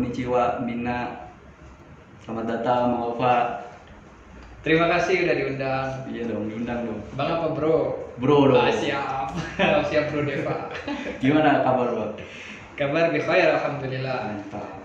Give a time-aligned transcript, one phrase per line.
[0.00, 1.28] Konnichiwa, Mina.
[2.24, 3.60] Selamat datang, Mang Ova.
[4.64, 5.88] Terima kasih udah diundang.
[6.08, 7.04] Iya dong, diundang dong.
[7.20, 8.08] Bang apa bro?
[8.16, 8.64] Bro dong.
[8.64, 9.36] Ah, siap.
[9.92, 10.72] siap bro Deva.
[11.20, 12.12] Gimana kabar bang?
[12.80, 14.40] Kabar bikhair alhamdulillah.
[14.40, 14.80] Mantap.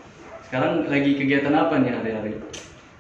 [0.51, 2.35] Sekarang lagi kegiatan apa nih hari-hari?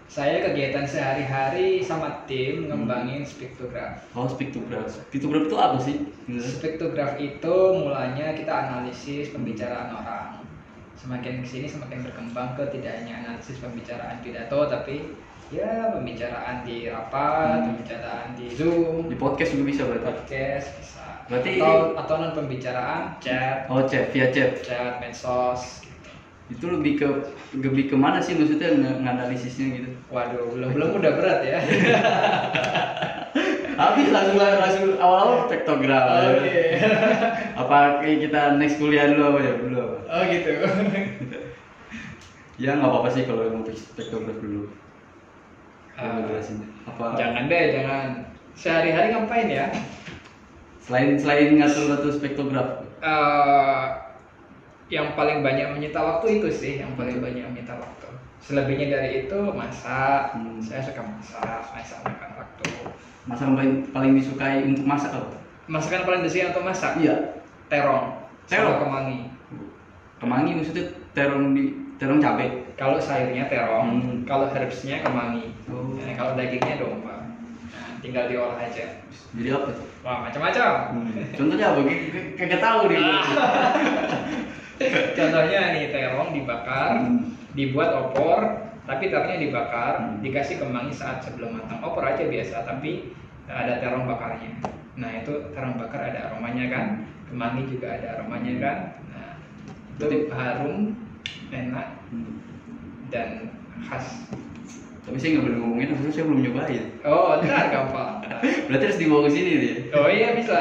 [0.07, 4.07] Saya kegiatan sehari-hari sama tim ngembangin spektograph.
[4.15, 4.87] Oh, spektograph.
[4.87, 5.99] Spektograph itu apa sih?
[6.39, 10.44] Spektograph itu mulanya kita analisis pembicaraan orang.
[10.95, 15.13] Semakin ke sini semakin berkembang ke tidak hanya analisis pembicaraan pidato tapi
[15.47, 17.65] ya pembicaraan di rapat, Hmm.
[17.69, 20.05] pembicaraan di zoom, Di podcast juga bisa berarti?
[20.07, 21.05] podcast bisa.
[21.25, 24.57] Berarti atau atau non pembicaraan chat, Oh, chat, via chat.
[24.61, 25.83] chat medsos.
[25.83, 26.09] gitu.
[26.49, 27.07] Itu lebih ke
[27.55, 29.89] lebih ke mana sih maksudnya ng- nganalisisnya gitu?
[30.09, 31.57] Waduh, belum belum udah berat ya.
[33.75, 36.07] Habis langsung langsung awal-awal spektograph.
[36.39, 36.79] Oke.
[37.61, 39.53] Apa kayak kita next kuliah dulu apa ya?
[39.59, 39.97] Dulu apa?
[40.11, 40.51] Oh gitu.
[42.55, 44.71] Ya nggak apa-apa sih kalau mau spektograph dulu.
[45.95, 46.67] Jelasin.
[46.87, 47.15] Apa?
[47.15, 48.07] jangan deh, jangan.
[48.55, 49.67] Sehari-hari ngapain ya?
[50.79, 52.83] Selain selain ngatur-ngatur spektograph.
[52.99, 53.83] Eh,
[54.91, 58.07] yang paling banyak menyita waktu itu sih, yang paling banyak menyita waktu.
[58.43, 60.37] Selebihnya dari itu masak.
[60.37, 60.61] Hmm.
[60.61, 62.34] Saya suka masak, masak makan.
[63.25, 65.33] Masakan paling paling disukai untuk masak apa?
[65.65, 66.91] Masakan paling disukai untuk masak?
[67.01, 67.41] Iya.
[67.67, 68.21] Terong.
[68.45, 68.77] Terong?
[68.85, 69.19] Kemangi.
[70.21, 72.49] Kemangi maksudnya terong di terong cabai.
[72.75, 74.17] Kalau sayurnya terong, Hmm.
[74.27, 75.55] kalau herbsnya kemangi.
[75.71, 75.95] Oh.
[75.95, 77.23] Nah, kalau dagingnya domba.
[77.71, 78.99] Nah, tinggal diolah aja.
[79.31, 79.87] Jadi apa tuh?
[80.03, 80.71] Wah, macam-macam.
[81.33, 81.79] Contohnya apa?
[82.35, 82.99] Kagak tahu nih.
[82.99, 83.25] Ah.
[85.17, 87.31] Contohnya nih terong dibakar, Hmm.
[87.55, 90.21] dibuat opor, tapi terongnya dibakar, Hmm.
[90.21, 91.81] dikasih kemangi saat sebelum matang.
[91.81, 93.11] Opor aja biasa, tapi
[93.49, 94.61] ada terong bakarnya.
[94.95, 96.85] Nah itu terong bakar ada aromanya kan,
[97.27, 98.77] kemangi juga ada aromanya kan.
[99.09, 99.29] Nah
[99.97, 100.93] itu harum,
[101.49, 102.37] enak Hmm.
[103.09, 103.49] dan
[103.89, 104.29] khas.
[105.05, 106.83] Tapi saya nggak boleh ngomongin, maksudnya saya belum nyobain.
[107.05, 108.25] Oh ntar gampang.
[108.69, 109.73] Berarti harus dibawa ke sini nih.
[109.93, 110.57] Oh iya bisa.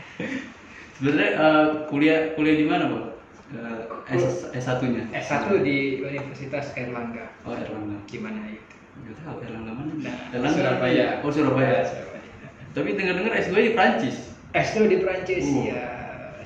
[1.00, 3.04] Sebenarnya eh, kuliah kuliah di mana, Pak?
[3.50, 5.02] Eh, S S satunya?
[5.10, 7.26] S1 di Universitas Erlangga.
[7.42, 7.98] Oh, Erlangga.
[8.06, 8.74] Gimana itu?
[9.02, 9.92] Nggak tahu Erlangga mana?
[9.98, 11.06] Nah, Erlangga Surabaya.
[11.26, 11.82] Oh, Surabaya.
[11.82, 12.22] Surabaya.
[12.70, 14.16] Tapi dengar-dengar S2 di Prancis.
[14.54, 15.66] S2 di Prancis Oh.
[15.66, 15.82] ya.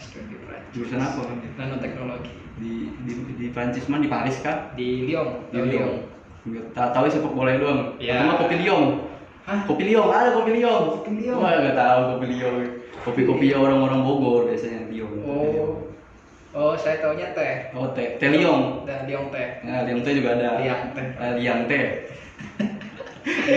[0.01, 0.73] S2 di Prancis.
[0.73, 1.21] Jurusan apa?
[1.61, 2.33] Nanoteknologi.
[2.57, 4.07] Di di di Prancis mana?
[4.07, 4.73] Di Paris kah?
[4.73, 5.45] Di Lyon.
[5.53, 5.93] Di Lyon.
[6.49, 8.01] Nggak tahu sepak bola doang.
[8.01, 8.17] Iya.
[8.17, 8.85] Atau nggak kopi Lyon.
[9.45, 9.61] Hah?
[9.69, 10.83] Kopi Lyon, ada kopi Lyon.
[11.05, 11.37] Kopi Lyon.
[11.37, 12.55] Wah, nggak tahu kopi Lyon.
[13.05, 15.13] Kopi-kopi orang-orang Bogor biasanya Lyon.
[15.29, 15.93] Oh.
[16.55, 17.75] Oh, saya taunya teh.
[17.75, 18.87] Oh, teh, teh Lyon.
[18.87, 19.59] Dan Lyon teh.
[19.67, 20.63] Nah, liang teh juga ada.
[20.63, 21.07] Liang teh.
[21.11, 21.85] Eh, liang teh.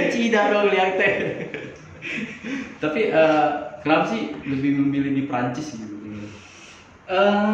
[0.10, 1.14] Cida dong liang teh.
[2.82, 3.48] Tapi eh,
[3.80, 5.94] kenapa sih lebih memilih di Prancis gitu?
[7.06, 7.54] Eh,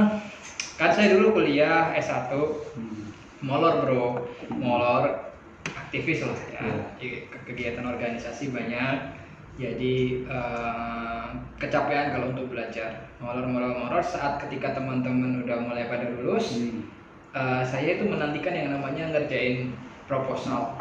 [0.74, 2.32] kan saya dulu kuliah S1
[2.74, 3.12] Hmm.
[3.44, 4.04] molor, Bro.
[4.50, 5.36] Molor
[5.68, 6.64] aktivis lah ya.
[6.98, 7.28] Iya.
[7.28, 8.96] Ke- Kegiatan organisasi banyak.
[9.54, 11.26] Jadi eh,
[11.62, 13.06] kecapean kalau untuk belajar.
[13.22, 16.90] Molor, molor, molor saat ketika teman-teman udah mulai pada lulus, Hmm.
[17.34, 19.74] Eh, saya itu menantikan yang namanya ngerjain
[20.06, 20.78] proposal.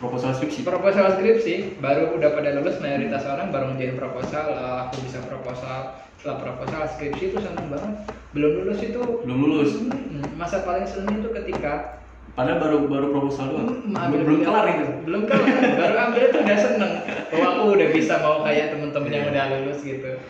[0.00, 0.64] Proposal skripsi.
[0.64, 4.48] Proposal skripsi baru udah pada lulus mayoritas orang baru ngerjain proposal.
[4.48, 6.00] eh, aku bisa proposal.
[6.16, 7.94] Setelah proposal skripsi itu seneng banget.
[8.32, 9.70] Belum lulus itu Belum lulus.
[9.84, 12.00] Hmm, masa paling seneng itu ketika
[12.36, 13.68] Padahal baru baru proposal doang.
[13.88, 14.86] Hmm, belum, belum kelar itu.
[15.08, 15.48] Belum kelar.
[15.80, 16.92] baru ambil itu udah seneng.
[17.32, 20.20] Bahwa aku udah bisa mau kayak temen-temen yang udah lulus gitu.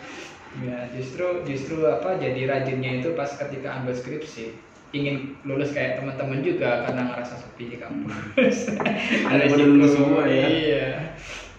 [0.63, 4.55] Ya justru justru apa jadi rajinnya itu pas ketika ambil skripsi
[4.95, 8.71] ingin lulus kayak teman-teman juga karena ngerasa sepi di kampus.
[9.27, 10.47] Ada pada lulus semua ya.
[10.47, 10.87] Iya.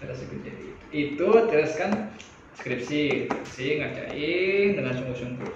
[0.01, 0.85] Ada syukur jadi itu.
[0.89, 2.09] Itu terus kan
[2.57, 5.53] skripsi, skripsi ngerjain dengan sungguh-sungguh.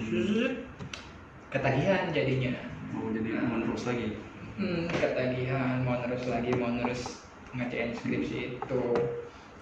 [1.48, 2.52] Ketagihan jadinya.
[2.92, 4.31] Mau jadi menerus lagi.
[4.62, 8.82] Hmm, ketagihan mau terus lagi mau terus ngerjain skripsi itu.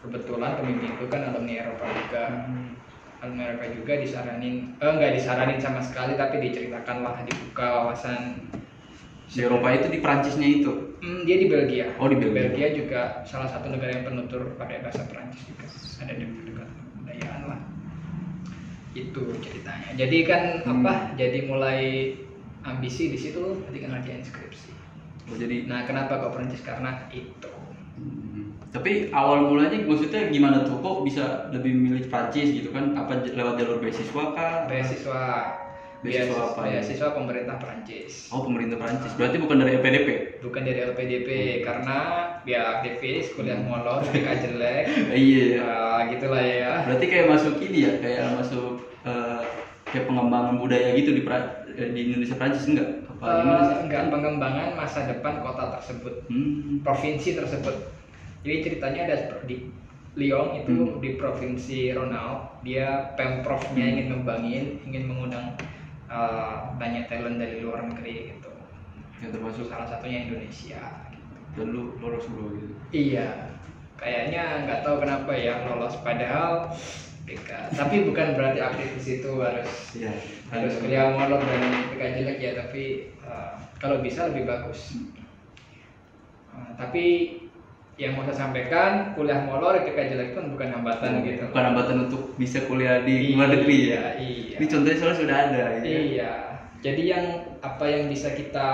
[0.04, 2.24] Kebetulan pembimbing itu kan alumni Eropa juga.
[3.24, 8.52] Alumni Eropa juga disaranin eh nggak disaranin sama sekali tapi diceritakan lah dibuka wawasan.
[9.32, 11.00] Di Eropa itu di Prancisnya itu.
[11.00, 11.96] Hmm, dia di Belgia.
[11.96, 12.68] Oh, di Belgia.
[12.76, 15.64] juga salah satu negara yang penutur pakai bahasa Perancis juga.
[16.04, 17.60] Ada dekat kebudayaan lah.
[18.92, 19.96] Itu ceritanya.
[19.96, 20.84] Jadi kan Hmm.
[20.84, 21.80] apa jadi mulai
[22.64, 24.68] ambisi di situ ketika ngerjain skripsi.
[24.72, 24.79] Oh,
[25.36, 26.62] jadi Nah, kenapa kok Prancis?
[26.62, 27.50] Karena itu.
[28.00, 28.54] Hmm.
[28.70, 30.78] Tapi awal mulanya maksudnya gimana tuh?
[30.78, 32.94] Kok bisa lebih memilih Prancis gitu kan?
[32.94, 34.66] Apa lewat jalur beasiswa kah?
[34.70, 35.22] Beasiswa
[36.00, 36.80] Beasiswa apa ya?
[36.80, 38.32] Beasiswa pemerintah Prancis.
[38.32, 39.12] Oh pemerintah Prancis.
[39.20, 40.08] Berarti bukan dari LPDP?
[40.40, 41.28] Bukan dari LPDP
[41.60, 41.98] karena
[42.48, 44.84] dia aktivis, kuliah molor, BK jelek.
[45.12, 45.60] Iya.
[45.60, 45.60] ya.
[45.60, 46.72] Ah, gitulah ya.
[46.88, 49.44] Berarti kayak masuk ini ya, kayak masuk eh,
[49.92, 53.04] kayak pengembangan budaya gitu di Pra- eh, di Indonesia Prancis enggak?
[53.20, 56.24] Eh, enggak pengembangan masa depan kota tersebut.
[56.32, 56.80] Hmm.
[56.80, 57.76] provinsi tersebut.
[58.40, 59.68] Jadi ceritanya ada di
[60.16, 60.98] Lyon itu Hmm.
[61.04, 63.92] di provinsi Ronald dia pemprovnya Hmm.
[63.92, 65.52] ingin ngembangin ingin mengundang
[66.08, 68.50] uh, banyak talent dari luar negeri gitu.
[69.20, 69.64] Yang termasuk?
[69.68, 70.80] Salah satunya Indonesia
[71.52, 72.74] dan lu lolos dulu gitu?
[72.90, 73.52] Iya.
[74.00, 75.92] Kayaknya nggak tahu kenapa ya lolos.
[76.00, 76.72] Padahal
[77.30, 80.10] PK tapi bukan berarti aktif di situ harus iya.
[80.50, 81.62] harus kuliah molor dan
[81.94, 84.98] PK jelek ya tapi uh, kalau bisa lebih bagus.
[86.52, 87.38] Uh, tapi
[88.00, 91.46] yang mau saya sampaikan kuliah molor PK jelek pun bukan hambatan gitu.
[91.52, 94.02] bukan hambatan untuk bisa kuliah di luar negeri ya.
[94.18, 94.56] iya.
[94.58, 95.98] Ini contohnya soalnya sudah ada ya.
[96.00, 96.32] iya.
[96.80, 97.24] Jadi yang
[97.60, 98.68] apa yang bisa kita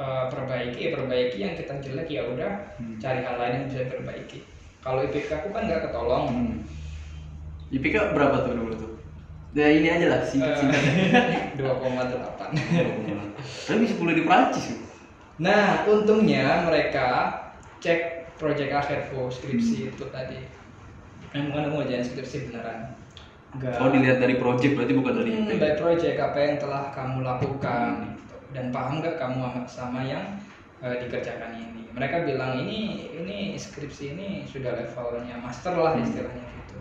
[0.00, 2.96] uh, perbaiki ya perbaiki yang kita jelek ya udah Hmm.
[2.98, 4.38] cari hal lain yang bisa diperbaiki.
[4.82, 6.26] Kalau IPK aku kan nggak ketolong.
[6.32, 6.56] Hmm.
[7.74, 8.90] IPK berapa tuh dulu tuh
[9.54, 10.82] ya ini aja lah singkat singkat
[11.14, 12.54] Eh, 2,8
[13.66, 14.66] tapi bisa kuliah di Prancis.
[15.36, 17.08] Nah, untungnya mereka
[17.78, 18.00] cek
[18.34, 20.38] project akhirku skripsi itu tadi.
[21.34, 22.94] Yang bukan mau ujian skripsi beneran.
[23.50, 23.78] Enggak.
[23.78, 27.18] oh dilihat dari project berarti bukan dari Hmm, IPK by project apa yang telah kamu
[27.22, 28.34] lakukan gitu.
[28.50, 30.24] dan paham nggak kamu sama, yang
[30.80, 31.86] eh, dikerjakan ini.
[31.90, 36.78] Mereka bilang ini ini skripsi ini sudah levelnya master lah istilahnya gitu.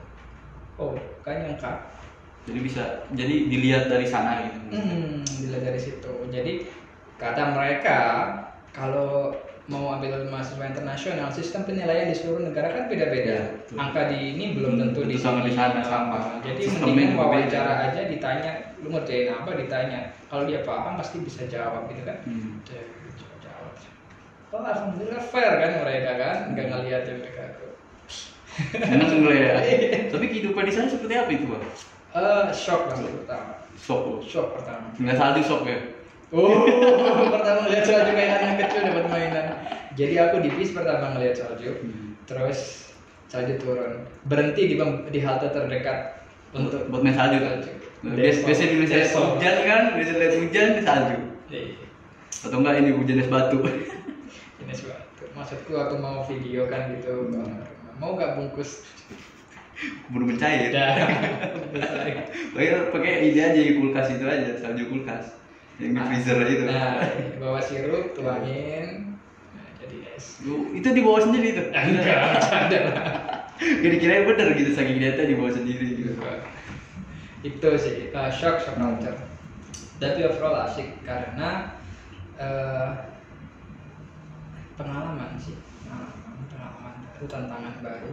[0.84, 0.92] Oh,
[1.24, 1.72] kan nyangka.
[2.44, 2.84] jadi bisa
[3.16, 6.12] jadi dilihat dari sana gitu Hmm, dilihat dari situ.
[6.28, 6.68] Jadi
[7.16, 8.00] kata mereka
[8.76, 9.32] kalau
[9.72, 13.32] mau ambil mahasiswa internasional, sistem penilaian di seluruh negara kan beda-beda.
[13.32, 13.80] Ya.
[13.80, 16.20] Angka di ini belum tentu di sama di sana, Nah, sama.
[16.44, 20.12] Jadi Sistemnya mendingan wawancara aja ditanya, lu ngerjain apa ditanya.
[20.28, 22.28] Kalau dia paham pasti bisa jawab gitu kan.
[22.28, 22.60] Hmm.
[22.68, 23.72] Coba jawab.
[24.52, 27.68] Oh, alhamdulillah fair kan mereka kan, nggak ngeliat mereka aku.
[28.74, 29.52] Enak enggak ya.
[30.14, 31.64] Tapi kehidupan di sana seperti apa itu bang?
[32.14, 33.54] Eh, shock lah pertama.
[33.74, 34.86] shock Shock pertama.
[35.02, 35.80] nggak salju shock ya?
[36.34, 36.66] Oh,
[37.34, 39.46] pertama ngeliat salju kayak anak kecil dapat mainan.
[39.94, 41.82] Jadi aku di bis pertama ngeliat salju,
[42.26, 42.90] terus
[43.30, 46.22] salju turun, berhenti di pem- di halte terdekat
[46.54, 47.38] untuk buat main salju?
[47.42, 47.62] kan
[48.04, 49.84] biasa biasa di Indonesia hujan kan?
[49.98, 51.18] Biasa lihat hujan di salju.
[51.50, 51.62] Iya,
[52.46, 53.58] atau enggak ini hujan es batu?
[54.64, 55.24] Ini suatu.
[55.34, 57.30] Maksudku aku mau video kan gitu,
[58.00, 58.84] mau gak bungkus?
[60.14, 60.72] belum mencair.
[61.74, 62.30] Ya.
[62.54, 65.34] pakai pakai ini aja kulkas itu aja salju kulkas.
[65.82, 67.02] Yang di freezer itu Nah,
[67.42, 69.18] bawa sirup, tuangin,
[69.58, 70.38] nah, jadi es.
[70.46, 72.80] Lu- itu dibawa sendiri itu Enggak, ada.
[73.58, 76.14] Gak dikirain bener gitu saking lihatnya dibawa sendiri gitu.
[77.42, 79.18] Itu sih uh, shock shock culture
[80.04, 81.80] tapi overall asik karena
[82.36, 83.08] uh,
[84.76, 85.56] pengalaman sih
[87.14, 88.10] baru tantangan baru.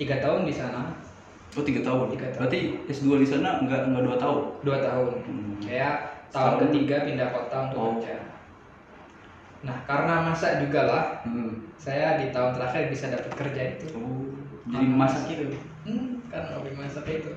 [0.00, 0.96] Tiga tahun di sana.
[1.58, 2.14] Oh tiga tahun?
[2.14, 2.40] Tiga tahun.
[2.46, 4.40] berarti S2 di sana enggak enggak dua tahun?
[4.62, 5.12] Dua tahun.
[5.26, 5.52] Hmm.
[5.60, 5.94] kayak
[6.30, 6.62] tahun Setahun.
[6.70, 7.92] ketiga pindah kota untuk Oh.
[7.98, 8.16] kerja
[9.60, 11.76] nah karena masa juga lah hmm.
[11.76, 13.92] saya di tahun terakhir bisa dapat kerja itu.
[13.92, 14.24] Oh
[14.70, 15.26] jadi masak?
[15.28, 15.52] Gitu
[15.84, 17.32] hmm, karena hobi masak itu.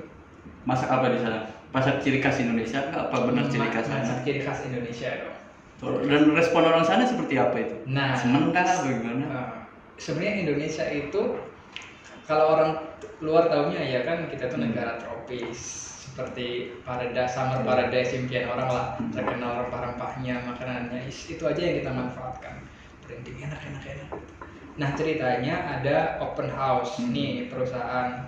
[0.63, 1.43] Masak apa di sana?
[1.75, 5.35] Masak ciri khas Indonesia apa benar ciri khas masak ciri khas Indonesia dong
[5.83, 9.51] dan respon orang sana seperti apa itu Nah, seneng kah apa gimana uh,
[9.99, 11.21] sebenarnya Indonesia itu
[12.23, 12.71] kalau orang
[13.19, 14.71] luar tahunya ya kan kita tuh Hmm.
[14.71, 15.59] negara tropis
[16.03, 19.11] seperti paradise summer paradise impian orang lah Hmm.
[19.11, 22.55] terkenal rempah-rempahnya makanannya itu aja yang kita manfaatkan
[23.03, 24.09] branding enak enak enak
[24.73, 27.11] nah ceritanya ada open house Hmm.
[27.11, 28.27] nih perusahaan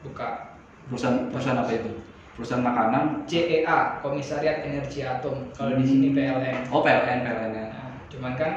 [0.00, 0.56] buka
[0.88, 1.90] perusahaan perusahaan apa itu
[2.38, 7.90] perusahaan makanan CEA Komisariat Energi Atom kalau di sini PLN oh PLN PLN ya Nah,
[8.08, 8.52] cuman kan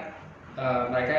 [0.58, 1.16] eh, mereka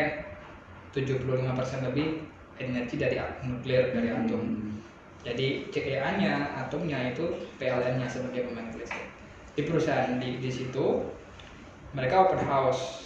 [0.95, 2.23] 75% lebih
[2.63, 4.43] energi dari nuklir dari atom.
[4.43, 4.79] Hmm.
[5.27, 7.27] Jadi CEA-nya, atomnya itu
[7.59, 9.11] PLN-nya sebagai pemain listrik.
[9.57, 11.03] Di perusahaan di, di situ
[11.97, 13.03] mereka open house.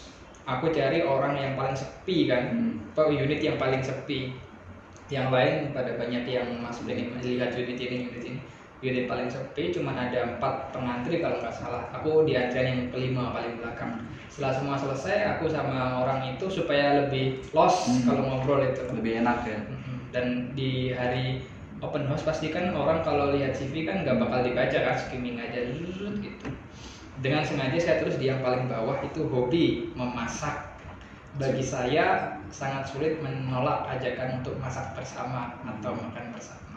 [0.49, 2.81] Aku cari orang yang paling sepi kan, Hmm.
[2.93, 4.33] atau unit yang paling sepi.
[5.09, 8.41] Yang lain pada banyak yang masuk dengan melihat unit ini, unit ini.
[8.79, 11.91] Unit paling sepi, cuman ada empat pengantri kalau nggak salah.
[11.99, 13.99] Aku di antrian yang kelima paling belakang.
[14.31, 18.07] Setelah semua selesai, aku sama orang itu supaya lebih lost Hmm.
[18.07, 18.87] kalau ngobrol itu.
[18.95, 19.59] lebih enak ya.
[20.15, 21.43] Dan di hari
[21.83, 25.67] open house pasti kan orang kalau lihat CV kan nggak bakal dibaca kan skimming aja
[25.75, 26.47] gitu.
[27.19, 30.79] Dengan sengaja saya terus di yang paling bawah itu hobi memasak.
[31.39, 36.68] Bagi saya sangat sulit menolak ajakan untuk masak bersama atau makan bersama.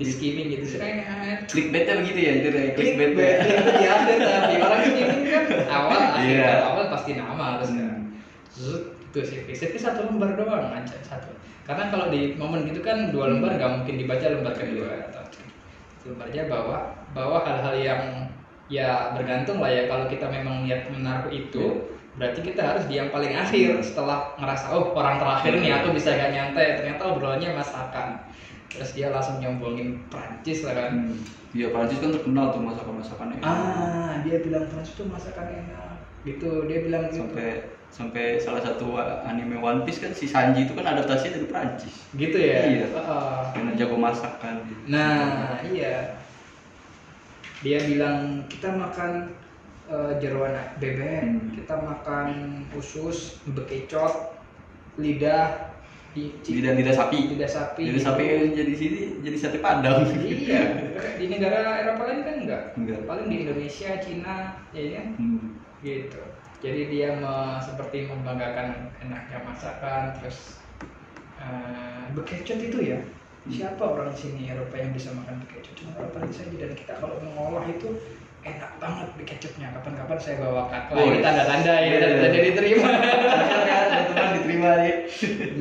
[0.00, 1.44] Di skimming gitu seret.
[1.52, 5.44] clickbaitnya begitu ya itu ya Clickbait clickbait ya itu di akhir tapi orang skimming kan
[5.68, 6.48] awal akhir Iya.
[6.48, 7.84] Kalau awal pasti nama terus kan.
[7.84, 8.02] Hmm.
[8.52, 9.46] Zut, itu CV.
[9.52, 11.28] CV satu lembar doang aja satu.
[11.62, 15.22] Karena kalau di momen gitu kan dua lembar nggak mungkin dibaca lembar kedua atau
[16.02, 16.78] lembarnya bawa
[17.14, 18.02] bawa hal-hal yang
[18.66, 23.08] ya bergantung lah ya kalau kita memang niat menaruh itu berarti kita harus di yang
[23.08, 28.11] paling akhir setelah ngerasa oh orang terakhir nih aku bisa gak nyantai ternyata obrolannya masakan
[28.72, 31.20] terus dia langsung nyombongin Prancis lah kan Hmm.
[31.52, 33.38] Iya Prancis kan terkenal tuh masakan-masakannya.
[33.40, 37.48] ah dia bilang Prancis tuh masakan enak gitu dia bilang gitu Sampai
[37.88, 42.08] sampai salah satu anime One Piece kan si Sanji itu kan adaptasinya dari Prancis.
[42.12, 42.86] gitu ya Iya.
[42.88, 43.36] Heeh.
[43.52, 44.64] Karena jago masak kan.
[44.86, 46.16] Nah, iya.
[47.60, 49.36] Dia bilang kita makan
[49.84, 51.52] eh, jeroan bebek, Hmm.
[51.52, 52.28] kita makan
[52.72, 54.40] usus, bekecot,
[54.96, 55.71] lidah,
[56.12, 57.32] di, Lidah lidah sapi.
[57.32, 57.82] lidah sapi.
[57.88, 60.04] Lidah sapi yang jadi sini jadi sate padang.
[60.12, 60.62] Iya,
[61.16, 62.62] di negara Eropa lain kan enggak.
[62.76, 63.00] Enggak.
[63.08, 65.06] Paling di Indonesia, Cina, ya kan?
[65.16, 65.56] Hmm.
[65.80, 66.20] Gitu.
[66.62, 70.60] Jadi dia me- seperti membanggakan enaknya masakan, terus
[71.40, 73.00] eh, bekecot itu ya.
[73.50, 75.74] Siapa orang sini Eropa yang bisa makan bekecot?
[75.82, 77.90] Cuma orang paling saja dan kita kalau mengolah itu
[78.42, 79.70] enak banget bekecotnya.
[79.78, 80.94] Kapan-kapan saya bawa kakak.
[80.98, 81.24] Oh, ini iya.
[81.24, 82.46] tanda-tanda ya, Iya, tanda-tanda iya.
[82.50, 82.90] diterima.
[83.92, 84.94] kan teman diterima ya.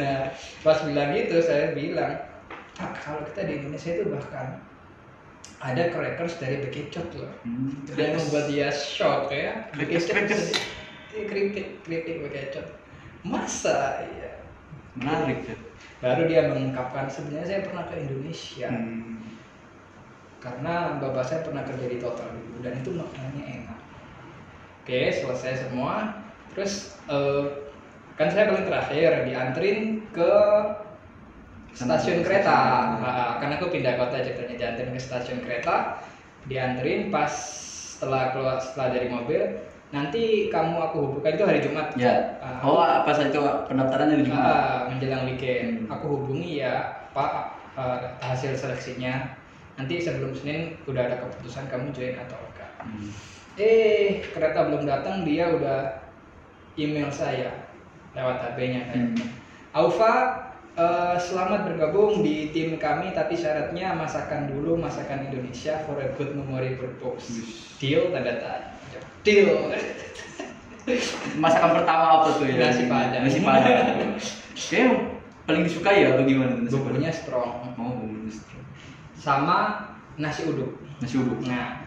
[0.01, 0.17] nah,
[0.65, 2.11] pas bilang gitu saya bilang,
[2.77, 4.47] Pak kalau kita di Indonesia itu bahkan
[5.61, 7.33] ada crackers dari bekecot loh.
[7.45, 7.85] Hmm.
[7.93, 9.69] Dan membuat dia shock ya.
[9.77, 12.67] Iya, keripik, keripik bekecot.
[13.21, 14.41] Masa iya.
[14.97, 15.55] Menarik ya.
[16.01, 19.10] Baru dia mengungkapkan sebenarnya saya pernah ke Indonesia Hmm.
[20.41, 23.79] Karena bapak saya pernah kerja di Total dulu dan itu makanannya enak.
[24.81, 26.25] Oke, selesai semua.
[26.51, 27.45] Terus eh,
[28.17, 30.31] kan saya paling terakhir dianterin ke
[31.71, 32.57] stasiun kereta.
[32.99, 36.01] Nah, karena aku pindah kota ceritanya dianterin ke stasiun kereta,
[36.49, 37.31] dianterin pas
[37.95, 39.41] setelah keluar setelah dari mobil.
[39.91, 41.91] Nanti kamu aku hubungkan itu hari Jumat.
[41.99, 42.39] Ya.
[42.39, 44.39] Ah, Oh, apa saja itu pendaftarannya di Jumat?
[44.47, 45.85] Ah, menjelang weekend.
[45.85, 45.93] Hmm.
[45.99, 47.31] Aku hubungi ya, Pak,
[47.75, 49.40] eh, hasil seleksinya.
[49.79, 52.71] Nanti sebelum Senin udah ada keputusan kamu join atau enggak.
[52.81, 53.09] Hmm.
[53.59, 56.07] Eh, kereta belum datang, dia udah
[56.79, 57.67] email saya
[58.15, 59.27] lewat HP-nya kayaknya.
[59.71, 60.13] Aufa,
[60.75, 66.35] eh, selamat bergabung di tim kami, tapi syaratnya masakan dulu masakan Indonesia for a good
[66.35, 67.27] memory purpose.
[67.31, 67.51] Wih.
[67.79, 68.71] Deal tanda tanya.
[69.23, 69.71] Deal.
[71.37, 72.55] Masakan pertama apa tuh ya?
[72.57, 73.21] Nasi Padang.
[73.21, 74.17] Nasi Padang.
[75.45, 76.53] Paling disukai ya atau gimana?
[76.69, 77.75] Bumbunya strong.
[77.75, 78.65] Oh, bumbunya strong.
[79.21, 79.57] Sama
[80.17, 80.81] nasi uduk.
[80.97, 81.45] Nasi uduk.
[81.45, 81.85] Nah,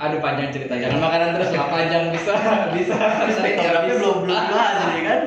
[0.00, 0.72] aduh panjang cerita.
[0.74, 2.32] Jangan makanan terus lah panjang bisa
[2.72, 2.96] bisa
[3.36, 3.92] bisa Tapi habis.
[4.00, 5.20] belum belum ini kan?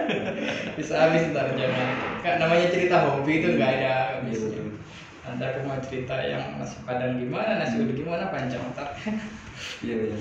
[0.73, 1.87] bisa habis ntar jangan.
[2.25, 4.49] Kan namanya cerita hobi itu nggak ada Iya, habisnya.
[4.49, 4.65] betul.
[5.27, 8.97] Nanti aku mau cerita yang nasi padang gimana, nasi uduk gimana panjang ntar.
[9.85, 10.17] Iya iya.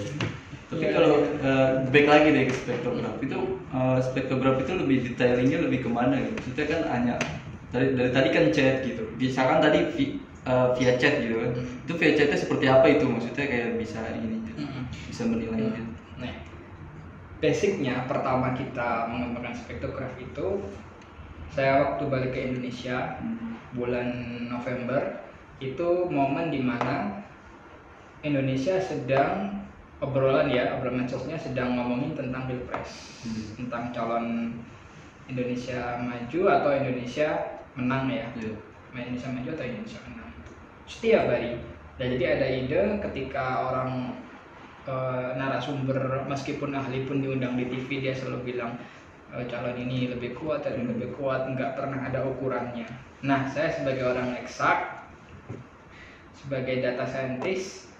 [0.66, 1.30] Tapi Iya, kalau iya.
[1.46, 3.38] eh, back lagi deh ke spektrograf itu
[3.72, 6.32] eh, spektrograf itu lebih detailingnya lebih ke mana gitu?
[6.36, 7.14] Maksudnya kan hanya
[7.72, 9.02] dari dari tadi kan chat gitu.
[9.16, 9.80] Misalkan tadi
[10.46, 11.50] eh, via chat gitu kan.
[11.52, 11.84] Hmm.
[11.84, 13.04] Itu via chatnya seperti apa itu?
[13.06, 14.82] Maksudnya kayak bisa ini Mm-mm.
[15.10, 15.92] bisa menilai gitu.
[16.16, 16.34] Nah,
[17.36, 20.46] basicnya pertama kita mengembangkan spektrograf itu
[21.52, 23.56] saya waktu balik ke Indonesia Hmm.
[23.72, 24.08] bulan
[24.48, 25.20] November
[25.58, 27.20] itu momen di mana
[28.20, 29.62] Indonesia sedang
[30.00, 33.44] obrolan ya obrolan medsosnya sedang ngomongin tentang pilpres Hmm.
[33.64, 34.26] tentang calon
[35.26, 37.28] Indonesia maju atau Indonesia
[37.74, 38.52] menang ya Iya.
[38.94, 40.25] Indonesia maju atau Indonesia menang
[40.86, 41.58] setiap hari
[41.98, 44.14] dan jadi ada ide ketika orang
[44.86, 48.78] eh, narasumber meskipun ahli pun diundang di TV dia selalu bilang
[49.34, 52.86] eh, calon ini lebih kuat dan lebih kuat nggak pernah ada ukurannya
[53.26, 55.10] nah saya sebagai orang eksak
[56.36, 57.90] sebagai data scientist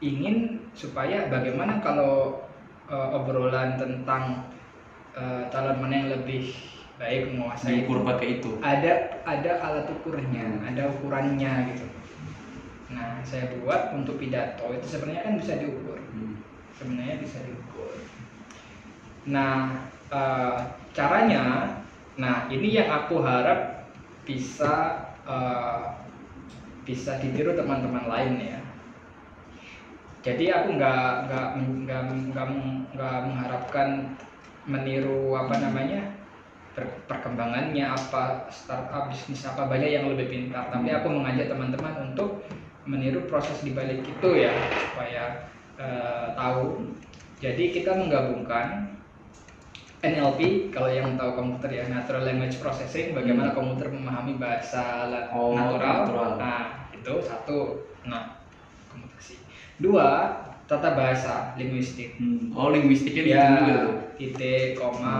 [0.00, 2.40] ingin supaya bagaimana kalau
[2.88, 4.48] eh, obrolan tentang
[5.12, 6.56] eh, calon mana yang lebih
[7.00, 8.60] baik menguasai Diukur pakai itu.
[8.60, 11.84] ada ada alat ukurnya, ada ukurannya gitu.
[12.90, 15.98] Nah, saya buat untuk pidato itu sebenarnya kan bisa diukur.
[16.10, 16.42] Hmm.
[16.74, 17.94] Sebenarnya bisa diukur.
[19.30, 20.58] Nah, eh,
[20.90, 21.76] caranya,
[22.18, 23.86] nah ini yang aku harap
[24.26, 25.82] bisa eh,
[26.82, 28.58] bisa ditiru teman-teman lain ya.
[30.20, 31.48] Jadi aku nggak nggak
[31.86, 32.02] nggak
[32.34, 32.46] nggak
[32.92, 33.88] nggak mengharapkan
[34.68, 36.20] meniru apa namanya
[36.76, 42.44] per- perkembangannya apa startup bisnis apa banyak yang lebih pintar tapi aku mengajak teman-teman untuk
[42.88, 44.52] meniru proses di balik itu ya
[44.92, 46.84] supaya eh, tahu.
[47.40, 48.92] Jadi kita menggabungkan
[50.00, 56.08] NLP kalau yang tahu komputer ya natural language processing bagaimana komputer memahami bahasa Oh, natural.
[56.08, 56.30] natural.
[56.40, 57.84] nah itu satu.
[58.08, 58.40] Nah
[58.88, 59.36] komputasi
[59.76, 62.16] dua tata bahasa linguistik.
[62.16, 62.48] Hmm.
[62.56, 63.96] Oh, linguistiknya ya juga tuh.
[64.16, 65.18] titik koma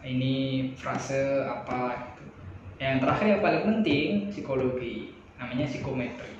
[0.00, 2.24] ini frase apa gitu.
[2.80, 5.12] Yang terakhir yang paling penting psikologi.
[5.36, 6.37] Namanya psikometri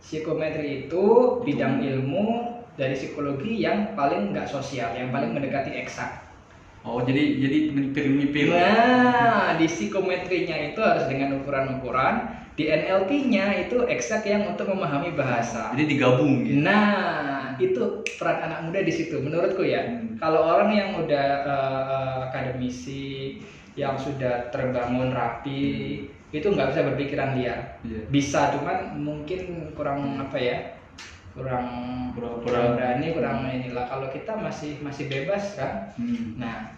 [0.00, 1.04] psikometri itu
[1.44, 6.26] bidang ilmu dari psikologi yang paling nggak sosial, yang paling mendekati eksak.
[6.80, 8.56] Oh jadi jadi menipir-menipir.
[8.56, 15.76] Nah, di psikometrinya itu harus dengan ukuran-ukuran, di NLP-nya itu eksak yang untuk memahami bahasa.
[15.76, 16.64] Jadi digabung gitu.
[16.64, 19.84] Nah, itu peran anak muda di situ menurutku ya.
[19.84, 20.16] Hmm.
[20.16, 23.44] Kalau orang yang udah eh, akademisi,
[23.76, 27.78] yang sudah terbangun rapi, itu nggak bisa berpikiran liar.
[27.82, 28.00] Iya.
[28.06, 29.40] Bisa, cuman mungkin
[29.74, 30.56] kurang apa ya?
[31.30, 31.66] Kurang
[32.10, 33.86] Kurang- kurang berani, kurang inilah.
[33.86, 35.94] Kalau kita masih masih bebas kan.
[35.94, 36.34] Hmm.
[36.36, 36.74] Nah,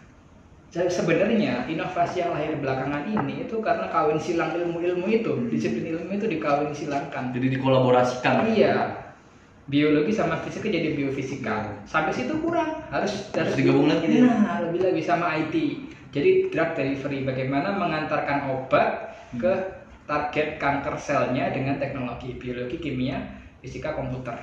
[0.68, 6.12] se- sebenarnya inovasi yang lahir belakangan ini itu karena kawin silang ilmu-ilmu itu, disiplin ilmu
[6.12, 7.32] itu dikawin silangkan.
[7.32, 8.44] Jadi dikolaborasikan.
[8.46, 9.00] Iya.
[9.62, 11.54] Biologi sama fisika jadi biofisika.
[11.64, 11.72] Iya.
[11.86, 14.20] Sampai situ kurang, harus Harus digabung lagi.
[14.20, 15.54] Nah, lebih lagi sama IT.
[16.12, 19.11] Jadi drug delivery bagaimana mengantarkan obat Hmm.
[19.38, 19.52] Ke
[20.04, 23.22] target kanker selnya dengan teknologi biologi, kimia,
[23.62, 24.34] fisika, komputer.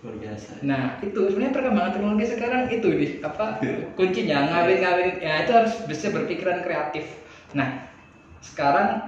[0.00, 0.64] Luar biasa.
[0.64, 3.60] Nah, itu sebenarnya perkembangan teknologi sekarang itu di apa
[4.00, 7.20] kuncinya ngawin-ngawin ya itu harus bisa berpikiran kreatif.
[7.52, 7.84] Nah,
[8.40, 9.04] sekarang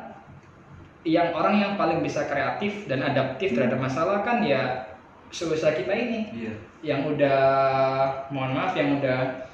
[1.02, 4.86] yang orang yang paling bisa kreatif dan adaptif terhadap masalah kan ya
[5.32, 6.54] seusaha kita ini Iya.
[6.84, 7.40] yang udah
[8.30, 9.48] mohon maaf yang udah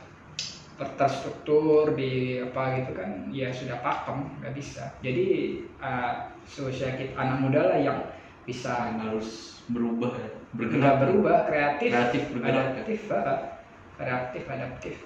[0.79, 7.43] terstruktur di apa gitu kan ya sudah pakem nggak bisa jadi uh, seusia kita anak
[7.43, 7.99] muda lah yang
[8.47, 9.29] bisa Yang harus
[9.69, 10.31] berubah ya.
[10.57, 12.63] nggak berubah kreatif Kreatif, bergerak, ya.
[12.63, 13.39] adaptif ah.
[13.99, 14.97] kreatif adaptif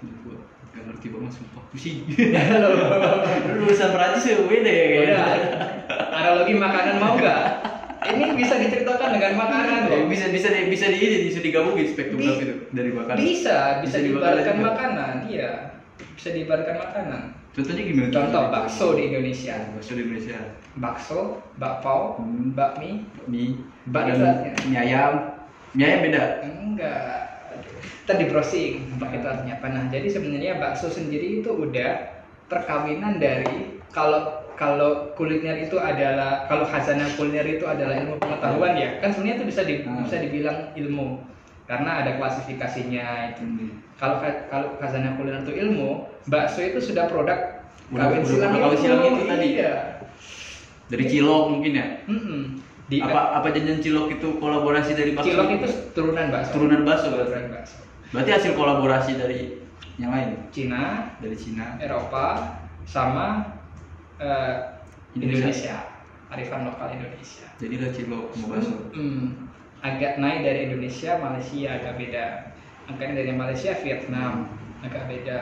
[0.00, 0.30] gitu.
[0.70, 2.06] Gak ngerti banget sumpah pusing.
[2.06, 2.70] Lu
[3.66, 4.86] lulusan Perancis ya beda ya.
[5.02, 5.26] Udah,
[6.14, 6.89] analogi makanan
[8.40, 12.16] bisa diceritakan dengan makanan Ya, loh bisa bisa di, bisa di ini bisa digabungin spektrum
[12.16, 13.18] Bi- berapa itu dari makanan.
[13.18, 15.50] bisa bisa Bisa diibaratkan makanan iya
[16.12, 18.08] bisa diibaratkan makanan Contohnya gimana?
[18.10, 20.38] contoh bakso di Indonesia Bakso di Indonesia.
[20.72, 21.20] bakso
[21.54, 22.54] bakpao Hmm.
[22.54, 24.52] bakmi Mie, Bak dan itu artinya.
[24.64, 25.14] mie ayam.
[25.72, 26.22] Mie ayam beda.
[26.40, 27.20] enggak
[28.02, 31.90] tadi browsing bak itu artinya apa nah jadi sebenarnya bakso sendiri itu udah
[32.46, 39.00] perkawinan dari kalau kalau kuliner itu adalah kalau khazanah kuliner itu adalah ilmu pengetahuan ya
[39.00, 40.04] kan sebenarnya itu bisa di, Hmm.
[40.04, 41.24] bisa dibilang ilmu
[41.64, 43.42] karena ada klasifikasinya itu
[43.96, 48.76] kalau ka- kalau khazanah kuliner itu ilmu bakso itu sudah produk kawin silang ilmu.
[48.76, 49.48] silang itu tadi.
[49.56, 49.72] iya
[50.90, 51.86] Dari cilok mungkin ya.
[52.04, 52.42] Mm-mm.
[52.90, 55.30] di apa apa jajan cilok itu kolaborasi dari bakso?
[55.30, 57.30] cilok itu turunan bakso turunan bakso berarti.
[57.30, 57.76] turunan bakso
[58.10, 59.40] Berarti hasil kolaborasi dari
[59.96, 61.78] yang lain Cina dari Cina.
[61.78, 63.56] Eropa sama
[65.16, 65.48] Indonesia.
[65.50, 65.76] Indonesia.
[66.30, 67.46] arifan lokal Indonesia.
[67.58, 68.76] Jadi lah cilok bakso.
[68.94, 69.50] Hmm,
[69.82, 72.26] agak naik dari Indonesia, Malaysia agak beda.
[72.86, 74.46] Angkanya dari Malaysia, Vietnam
[74.86, 75.38] agak beda.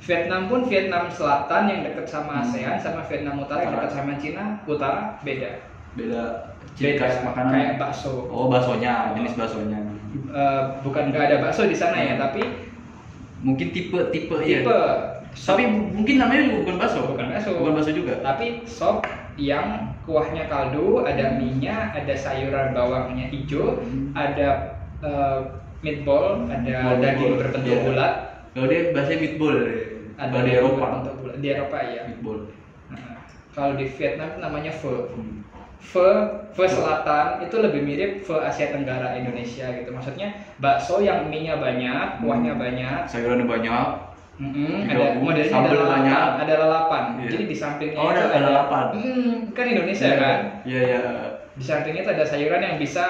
[0.00, 2.48] Vietnam pun Vietnam Selatan yang dekat sama Hmm.
[2.48, 5.50] ASEAN sama Vietnam Utara yang dekat sama Cina, Utara beda.
[5.94, 6.22] Beda
[6.74, 7.52] ciri Beda khas makanan.
[7.54, 8.26] kayak bakso.
[8.32, 9.78] Oh baksonya, jenis baksonya.
[10.34, 12.42] Eh, bukan nggak ada bakso di sana ya, tapi
[13.44, 14.64] Mungkin tipe tipe ya.
[15.34, 17.00] Tipe Tapi mungkin namanya juga bukan bakso.
[17.04, 17.50] Bukan bakso.
[17.58, 18.14] Bukan bakso juga.
[18.22, 19.02] tapi sop
[19.34, 19.66] yang
[20.06, 24.14] kuahnya kaldu, ada minyak, ada sayuran bawangnya hijau, Hmm.
[24.14, 25.38] ada eh,
[25.82, 27.82] meatball, ada daging berbentuk Iya.
[27.84, 28.12] bulat,
[28.54, 29.68] Kalau dia bahasanya meatball ya.
[30.16, 30.86] ada di Eropa.
[31.12, 31.36] bulat.
[31.36, 32.00] Di Eropa ya.
[32.06, 32.38] Meatball.
[32.88, 33.18] Nah,
[33.50, 35.10] kalau di Vietnam namanya pho.
[35.12, 35.42] Hmm.
[35.76, 36.06] Pho,
[36.54, 39.90] pho selatan itu lebih mirip pho Asia Tenggara Indonesia gitu.
[39.90, 42.62] Maksudnya bakso yang mie-nya banyak, kuahnya Hmm.
[42.62, 43.86] banyak, Sayurannya banyak.
[44.34, 47.02] Digabung, ada modelnya ada lalapan, ada lalapan.
[47.22, 47.28] Iya.
[47.30, 48.84] Jadi di sampingnya Oh, itu ada lalapan.
[48.98, 50.38] Hmm, kan Indonesia Iya, kan.
[50.66, 51.00] Iya iya.
[51.54, 53.04] Di sampingnya itu ada sayuran yang bisa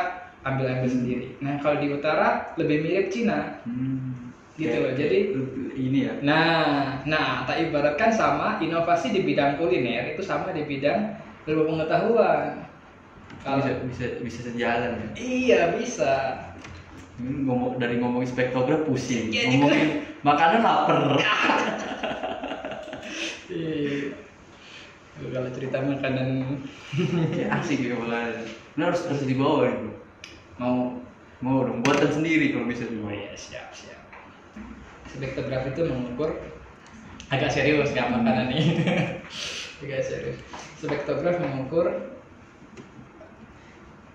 [0.44, 0.96] ambil-ambil Hmm.
[1.00, 1.26] sendiri.
[1.40, 3.56] Nah, kalau di utara lebih mirip Cina.
[3.64, 4.36] Hmm.
[4.54, 5.26] Gitu Kayak- loh, jadi-
[5.74, 6.12] ini ya.
[6.20, 12.68] Nah, nah, tak ibaratkan sama inovasi di bidang kuliner itu sama di bidang ilmu pengetahuan.
[13.42, 15.08] Kalau Bisa bisa bisa sejalan ya.
[15.16, 16.12] iya bisa.
[17.14, 19.90] Ini ngomong dari ngomongin spektograf pusing, Iya, ngomongin
[20.26, 20.98] makanan lapar.
[23.44, 24.10] Iya.
[25.14, 26.58] Kalau cerita makanan
[27.30, 28.42] Kayak asik gitu makanya.
[28.74, 29.92] Ini harus harus dibawa bro.
[30.58, 30.76] mau
[31.38, 33.12] Mau dong, buatan sendiri kalau bisa Oh dibawa.
[33.12, 34.00] iya siap siap.
[35.12, 36.40] Spektrografi itu mengukur
[37.28, 38.64] agak serius nggak makanan nih.
[39.84, 40.40] agak serius.
[40.80, 42.13] Spektrograf mengukur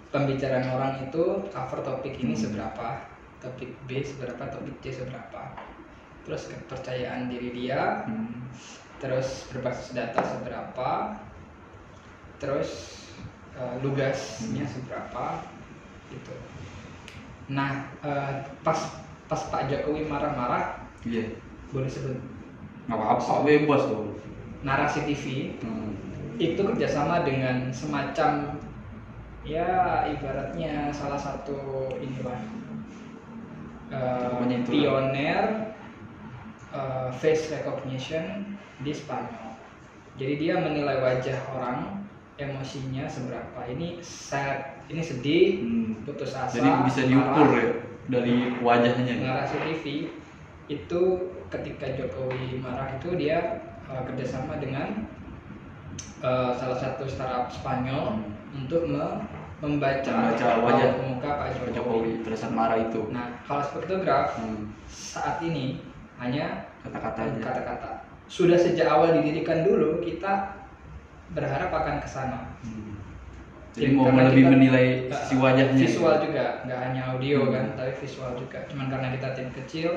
[0.09, 2.43] pembicaraan orang itu cover topik ini Hmm.
[2.49, 2.87] seberapa,
[3.39, 5.53] topik B seberapa, topik C seberapa.
[6.25, 8.49] Terus kepercayaan diri dia, Hmm.
[8.97, 11.17] terus berbasis data seberapa,
[12.37, 12.97] terus
[13.59, 14.71] eh, lugasnya Hmm.
[14.71, 15.25] seberapa,
[16.07, 16.31] gitu.
[17.51, 18.79] Nah, eh, pas
[19.27, 21.37] pas Pak Jokowi marah-marah, Iya.
[21.69, 22.17] boleh sebut
[22.87, 24.15] Nggak apa-apa, bebas tuh.
[24.59, 25.91] narasi TV Hmm.
[26.35, 28.55] itu kerjasama dengan semacam
[29.49, 31.57] ya ibaratnya salah satu
[31.97, 32.37] inilah
[33.89, 34.69] eh, itulah.
[34.69, 35.45] pioner
[36.69, 38.53] eh, face recognition
[38.85, 39.57] di Spanyol.
[40.19, 42.03] Jadi dia menilai wajah orang,
[42.35, 43.59] emosinya seberapa.
[43.65, 46.03] Ini sad, ini sedih, Hmm.
[46.03, 46.59] putus asa.
[46.59, 47.63] Jadi bisa diukur marah.
[47.63, 47.67] ya
[48.09, 49.15] dari wajahnya.
[49.21, 49.83] narasi TV
[50.65, 51.01] itu
[51.49, 55.05] ketika Jokowi marah itu dia uh, kerjasama dengan
[56.21, 58.21] uh, salah satu startup Spanyol
[58.53, 59.21] untuk me-
[59.59, 61.75] membaca, Membaca wajah muka Pak Jokowi.
[61.75, 63.01] Jokowi saat marah itu.
[63.09, 64.71] Nah, kalau spektograf Hmm.
[64.85, 65.83] saat ini
[66.15, 67.39] hanya Kata-kata aja.
[67.41, 67.89] kata-kata.
[68.25, 70.55] Sudah sejak awal didirikan dulu kita
[71.29, 72.55] berharap akan ke sana.
[72.61, 72.95] Hmm.
[73.71, 75.77] Ya, Jadi mau lebih kita- menilai Uh, si wajahnya.
[75.77, 77.53] visual juga nggak hanya audio Hmm.
[77.53, 79.89] kan tapi visual juga cuman karena kita tim kecil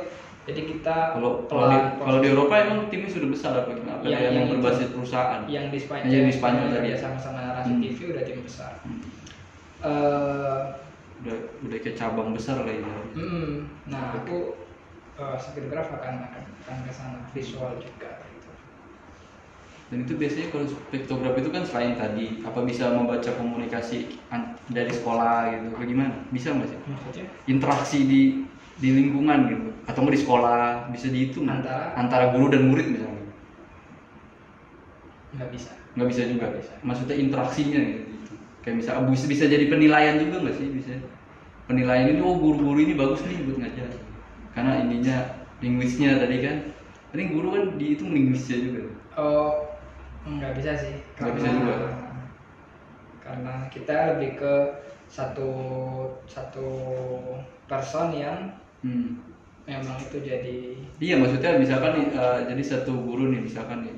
[0.43, 3.97] jadi kita Kalau kalau di, kalau di Eropa emang timnya sudah besar apa gimana?
[3.97, 4.53] Apa Yang- dia yang emang itu.
[4.55, 5.41] berbasis perusahaan?
[5.49, 6.87] yang di Spanyol Yang di Spanyol tadi.
[6.87, 7.81] ya sama-sama narasi Hmm.
[7.81, 9.01] TV udah tim besar Hmm.
[9.83, 10.61] Eh,
[11.23, 12.83] Udah udah kayak cabang besar lah ya.
[13.15, 14.59] hmm, nah aku
[15.15, 18.51] uh, spektograf akan akan akan ke sana visual juga gitu.
[19.87, 24.19] Dan itu biasanya kalau spektograf itu kan selain tadi apa bisa membaca komunikasi
[24.67, 26.15] dari sekolah gitu, apa gimana?
[26.35, 26.79] Bisa nggak sih?
[26.91, 28.23] maksudnya Interaksi di
[28.83, 31.95] di lingkungan gitu, atau nggak di sekolah bisa dihitung Antara?
[31.95, 33.23] antara guru dan murid misalnya.
[35.39, 36.51] nggak bisa Nggak bisa juga.
[36.51, 36.73] Nggak bisa.
[36.83, 38.03] Maksudnya interaksinya gitu.
[38.63, 40.91] Kayak bisa bisa, bisa jadi penilaian juga nggak sih bisa?
[41.69, 43.89] Penilaian ini oh guru-guru ini bagus nih buat ngajar.
[44.55, 45.17] Karena ininya
[45.63, 46.57] linguisnya tadi kan.
[47.13, 48.83] Tadi guru kan dihitung linguisnya juga.
[49.17, 49.53] oh
[50.27, 51.75] nggak bisa sih Nggak bisa juga.
[53.23, 54.53] karena kita lebih ke
[55.07, 55.49] satu
[56.27, 56.67] satu
[57.71, 58.39] person yang
[58.83, 59.23] Hmm.
[59.63, 60.59] memang itu jadi
[60.99, 63.95] Iya maksudnya misalkan eh, jadi satu guru nih misalkan nih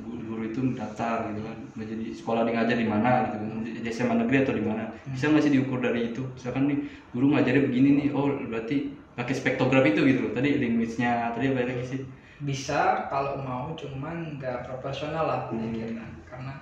[0.55, 1.59] itu daftar gitu kan.
[1.75, 3.51] Mau jadi sekolah dia ngajar di mana gitu kan.
[3.67, 4.87] Di di SMA negeri atau di mana.
[5.11, 6.23] Bisa nggak sih diukur dari itu?
[6.39, 6.79] Misalkan nih
[7.11, 11.85] guru ngajarnya begini nih oh berarti pakai spektograf itu gitu tadi linguisnya tadi apa lagi
[11.85, 12.01] sih?
[12.47, 15.75] Bisa kalau mau cuman nggak proporsional lah Hmm.
[15.75, 16.55] kira karena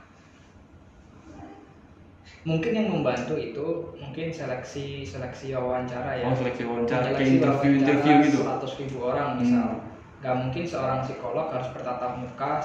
[2.42, 6.26] mungkin yang membantu itu mungkin seleksi seleksi wawancara ya.
[6.26, 8.38] Oh seleksi wawancara Seleksi interview interview wawancara gitu.
[8.42, 9.68] 100 ribu orang misal.
[9.78, 9.90] Hmm.
[10.22, 12.62] nggak mungkin seorang psikolog harus bertatap muka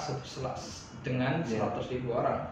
[1.08, 1.64] dengan Iya.
[1.72, 2.52] 100 ribu orang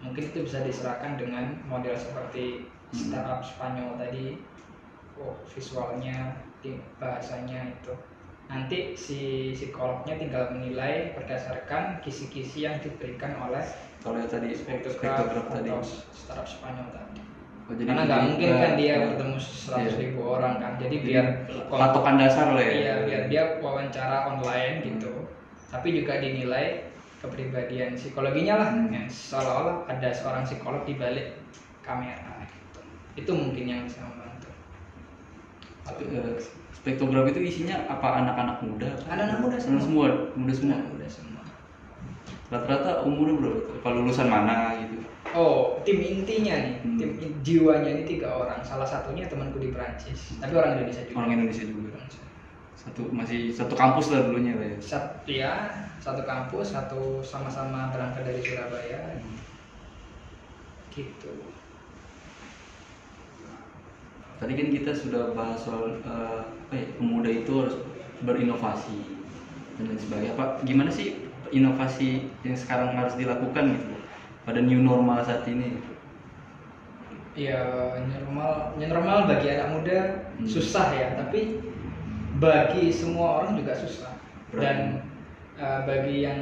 [0.00, 2.98] mungkin itu bisa diserahkan dengan model seperti Hmm.
[3.06, 4.38] startup Spanyol tadi
[5.14, 6.42] oh visualnya
[6.98, 7.94] bahasanya itu
[8.46, 9.20] nanti si
[9.54, 13.62] psikolognya tinggal menilai berdasarkan kisi-kisi yang diberikan oleh
[14.02, 15.70] kalau tadi spektograf tadi
[16.10, 17.20] startup Spanyol tadi
[17.70, 19.90] oh, jadi karena nggak mungkin eh, kan dia eh, bertemu 100 iya.
[20.02, 21.26] ribu orang kan jadi Jadi, biar
[21.70, 24.86] patokan dasar lah ya Iya, biar dia wawancara online Hmm.
[24.90, 25.12] gitu.
[25.70, 26.89] Tapi juga dinilai
[27.20, 28.68] kepribadian psikologinya lah.
[28.72, 28.88] Hmm.
[28.88, 31.36] Ya, seolah-olah ada seorang psikolog di balik
[31.80, 32.80] kamera gitu.
[33.16, 34.48] Itu mungkin yang bisa membantu.
[35.90, 36.38] Eh,
[36.70, 39.80] spektograf itu isinya apa anak-anak muda Anak-anak muda Anak semua.
[39.82, 40.06] semua
[40.38, 41.42] muda semua Udah semua.
[42.46, 46.98] rata-rata umurnya berapa kalau lulusan mana gitu Oh, tim intinya nih, Hmm.
[46.98, 47.10] tim
[47.42, 48.58] jiwanya ini tiga orang.
[48.62, 51.16] Salah satunya temanku di Prancis, tapi orang Indonesia juga.
[51.22, 51.90] orang Indonesia juga
[52.80, 55.52] satu masih satu kampus lah dulunya lah ya Sat, ya,
[56.00, 59.20] satu kampus, satu sama-sama berangkat dari Surabaya.
[60.90, 61.32] Gitu.
[64.40, 67.76] tadi kan kita sudah bahas soal eh, apa ya, pemuda itu harus
[68.24, 68.96] berinovasi
[69.76, 71.20] dan lain sebagainya apa gimana sih
[71.52, 73.94] inovasi yang sekarang harus dilakukan gitu
[74.48, 75.76] pada new normal saat ini
[77.38, 77.62] Ya
[77.94, 79.98] new normal, new normal bagi anak muda
[80.34, 80.48] Hmm.
[80.48, 81.62] susah ya, tapi
[82.40, 84.10] bagi semua orang juga susah.
[84.50, 84.60] Berat.
[84.64, 84.78] Dan
[85.60, 86.40] uh, bagi yang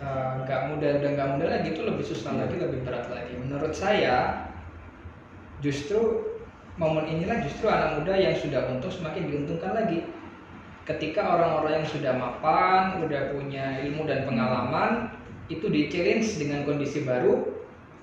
[0.00, 2.40] uh, nggak muda dan nggak muda lagi itu lebih susah Iya.
[2.48, 3.36] lagi, lebih berat lagi.
[3.36, 4.48] Menurut saya,
[5.60, 6.24] justru
[6.80, 10.08] momen inilah justru anak muda yang sudah untung semakin diuntungkan lagi.
[10.88, 15.12] Ketika orang-orang yang sudah mapan, udah punya ilmu dan pengalaman,
[15.52, 17.44] itu di challenge dengan kondisi baru,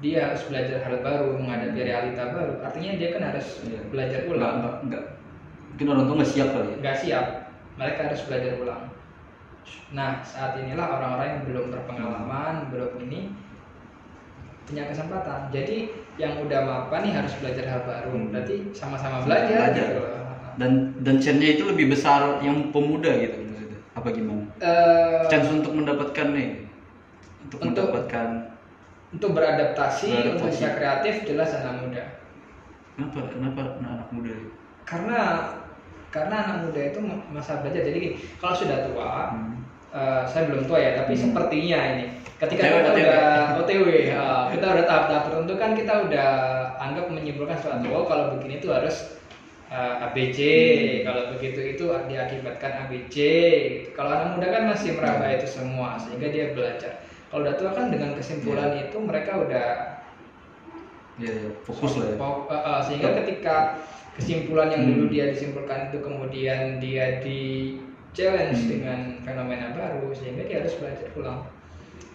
[0.05, 2.62] dia harus belajar hal baru, menghadapi realita baru.
[2.62, 3.81] Artinya dia kan harus Iya.
[3.89, 4.62] belajar ulang.
[4.62, 5.05] enggak enggak
[5.76, 7.26] mungkin orang tua nggak siap kali ya Nggak siap,
[7.76, 8.84] mereka harus belajar ulang.
[9.92, 13.36] Nah, saat inilah orang-orang yang belum berpengalaman, belum ini
[14.64, 15.52] punya kesempatan.
[15.52, 18.12] Jadi yang udah mapan nih harus belajar hal baru.
[18.16, 18.32] Hmm.
[18.32, 19.52] Berarti sama-sama belajar.
[19.52, 19.88] Belajar.
[19.92, 20.04] gitu
[20.56, 25.76] dan dan chance-nya itu lebih besar yang pemuda gitu maksudnya apa gimana Eh, chance untuk
[25.76, 26.64] mendapatkan nih
[27.44, 28.28] untuk, Untuk- mendapatkan
[29.12, 30.32] untuk beradaptasi, Beradaptasi.
[30.32, 32.04] untuk bisa kreatif jelas anak muda.
[32.96, 34.32] kenapa kenapa anak muda?
[34.88, 35.20] Karena
[36.15, 36.99] karena anak muda itu
[37.36, 37.84] masa belajar.
[37.84, 39.67] Jadi gini, kalau sudah tua, Hmm.
[39.95, 41.23] Eh, saya belum tua ya, tapi Hmm.
[41.28, 42.99] sepertinya ini ketika OTW, kita OTW.
[42.99, 43.23] udah
[43.63, 46.30] OTW, ya, kita kita udah tahap-tahap tertentu kan kita udah
[46.75, 49.15] anggap menyimpulkan suatu oh kalau begini tuh harus
[49.71, 50.39] uh, ABC
[51.08, 53.15] kalau begitu itu diakibatkan ABC
[53.95, 56.99] kalau anak muda kan masih meraba itu semua sehingga dia belajar
[57.32, 59.67] kalau udah tua kan dengan kesimpulan itu mereka udah
[61.23, 63.80] ya, ya, fokus lah ya uh, uh, sehingga ketika
[64.15, 64.91] kesimpulan yang Hmm.
[64.95, 67.41] dulu dia disimpulkan itu kemudian dia di
[68.15, 68.71] challenge Hmm.
[68.71, 71.41] dengan fenomena baru sehingga dia harus belajar ulang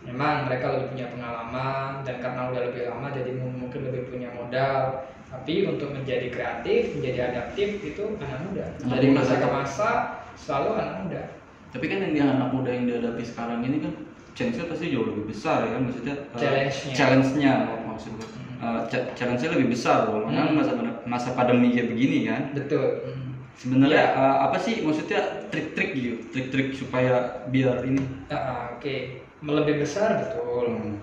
[0.00, 4.32] memang mereka lebih punya pengalaman dan karena udah lebih lama jadi mu- mungkin lebih punya
[4.32, 9.90] modal tapi untuk menjadi kreatif menjadi adaptif itu anak muda Anak dari masa ke masa
[10.34, 11.22] selalu anak muda
[11.70, 13.92] tapi kan yang anak muda yang dihadapi sekarang ini kan
[14.32, 16.94] chance-nya pasti jauh lebih besar ya maksudnya uh, Challenge-nya.
[16.96, 17.52] challenge-nya
[17.84, 18.26] maksudnya
[18.60, 20.56] uh, cha- challenge-nya lebih besar loh karena Hmm.
[20.56, 20.72] masa
[21.04, 23.32] masa pandemi kayak begini kan betul Hmm.
[23.56, 24.16] sebenarnya Iya.
[24.16, 27.12] uh, apa sih maksudnya trik-trik gitu trik-trik supaya
[27.48, 28.94] biar ini ah, oke
[29.42, 30.96] lebih besar betul Hmm.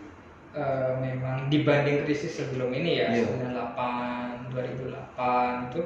[0.58, 3.30] Eh, memang dibanding krisis sebelum ini ya Iya.
[3.30, 5.82] 98 2008 itu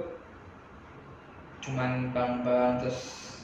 [1.62, 3.00] cuman bank-bank terus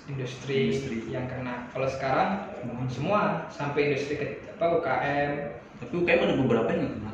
[0.08, 1.12] industri, Industri.
[1.12, 2.48] yang kena kalau sekarang
[2.88, 5.32] semua sampai industri ke, apa UKM
[5.78, 7.07] tapi UKM ada beberapa yang kena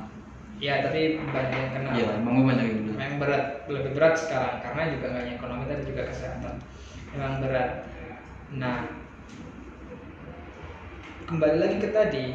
[0.57, 1.89] ya tapi banyak yang kena.
[1.93, 2.93] Iya emang banyak yang kena.
[2.99, 6.55] Memang berat lebih berat sekarang karena juga nggak hanya ekonomi tapi juga kesehatan.
[7.13, 7.71] Memang berat.
[8.53, 8.77] Nah
[11.23, 12.25] kembali lagi ke tadi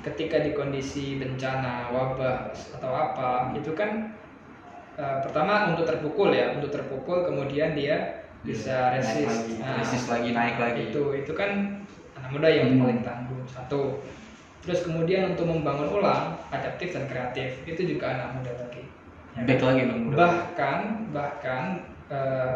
[0.00, 2.48] ketika di kondisi bencana wabah
[2.80, 4.16] atau apa itu kan
[4.96, 9.28] eh, pertama untuk terpukul ya untuk terpukul kemudian dia bisa Naik resist.
[9.28, 10.82] lagi, Nah, resist lagi naik lagi.
[10.88, 11.84] itu itu kan
[12.16, 12.80] anak muda yang Hmm.
[12.80, 13.40] paling tangguh.
[13.44, 14.00] Satu
[14.60, 18.84] terus kemudian untuk membangun ulang adaptif dan kreatif itu juga anak muda lagi
[19.30, 19.46] Ya kan?
[19.46, 20.80] back lagi anak muda bahkan
[21.14, 21.62] bahkan
[22.10, 22.54] eh,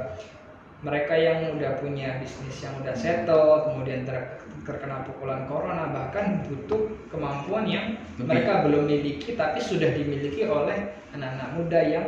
[0.84, 4.36] mereka yang udah punya bisnis yang udah settle kemudian ter-
[4.68, 8.28] terkena pukulan corona bahkan butuh kemampuan yang Lebih.
[8.28, 10.76] mereka belum miliki tapi sudah dimiliki oleh
[11.16, 12.06] anak-anak muda yang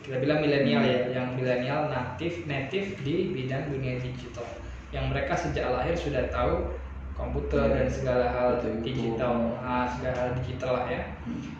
[0.00, 4.48] kita bilang milenial ya yang milenial natif native di bidang dunia digital
[4.96, 6.72] yang mereka sejak lahir sudah tahu
[7.20, 8.84] komputer dan segala hal Betul, betul.
[8.88, 11.52] digital nah, segala hal digital lah ya Hmm.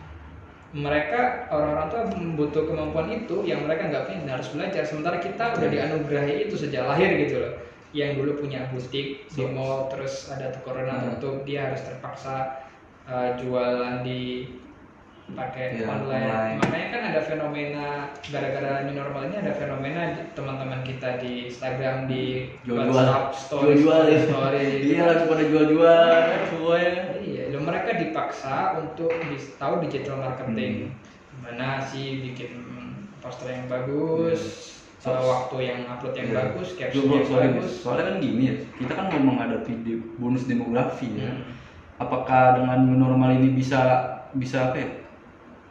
[0.71, 2.01] mereka orang-orang tua
[2.39, 5.73] butuh kemampuan itu yang mereka nggak punya dan harus belajar sementara kita udah Betul.
[5.75, 7.53] dianugerahi itu sejak lahir gitu loh
[7.91, 11.19] yang dulu punya butik di mall terus ada corona Hmm.
[11.19, 12.63] tutup dia harus terpaksa
[13.03, 14.47] uh, jualan di
[15.31, 16.25] pakai Iya, online.
[16.25, 16.57] online.
[16.59, 17.85] makanya kan ada fenomena
[18.25, 22.23] gara-gara new normal ini ada fenomena teman-teman kita di Instagram di
[22.61, 24.19] jual-jual WhatsApp story jual-jual ya.
[24.23, 26.07] story iya lagi pada jual-jual
[26.47, 29.13] semuanya Iya, lo mereka dipaksa untuk
[29.55, 30.89] tahu digital marketing.
[31.31, 32.51] Gimana sih bikin
[33.17, 34.41] poster yang bagus,
[34.97, 36.37] So- uh, waktu yang upload yang Iya.
[36.43, 37.71] bagus, caption yang soalnya, bagus.
[37.79, 39.73] soalnya kan gini ya kita kan mau menghadapi
[40.15, 41.57] bonus demografi ya Hmm.
[41.97, 43.81] apakah dengan new normal ini bisa
[44.33, 44.89] bisa apa ya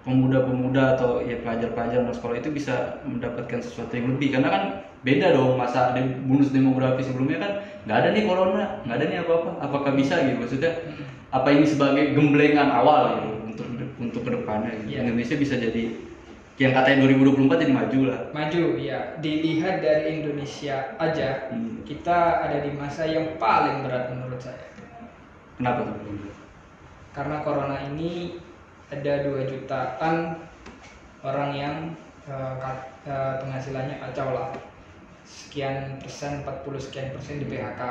[0.01, 4.63] pemuda-pemuda atau ya pelajar-pelajar anak sekolah itu bisa mendapatkan sesuatu yang lebih karena kan
[5.01, 7.53] beda dong masa de- bonus demografi sebelumnya kan
[7.85, 10.73] nggak ada nih corona nggak ada nih apa-apa apakah bisa gitu maksudnya
[11.31, 13.67] apa ini sebagai gemblengan awal gitu untuk
[14.01, 14.89] untuk ke depannya gitu.
[14.97, 14.99] Iya.
[15.05, 15.85] Indonesia bisa jadi
[16.61, 19.17] yang katanya 2024 jadi maju lah Maju, ya.
[19.17, 21.81] Dilihat dari Indonesia aja, Hmm.
[21.89, 24.69] kita ada di masa yang paling berat menurut saya.
[25.57, 25.97] kenapa tuh
[27.11, 28.37] Karena corona ini
[28.91, 30.17] ada 2 jutaan
[31.23, 31.77] orang yang
[32.27, 32.55] uh,
[33.07, 34.51] uh, penghasilannya kacau lah.
[35.23, 37.83] Sekian persen, 40 sekian persen di PHK.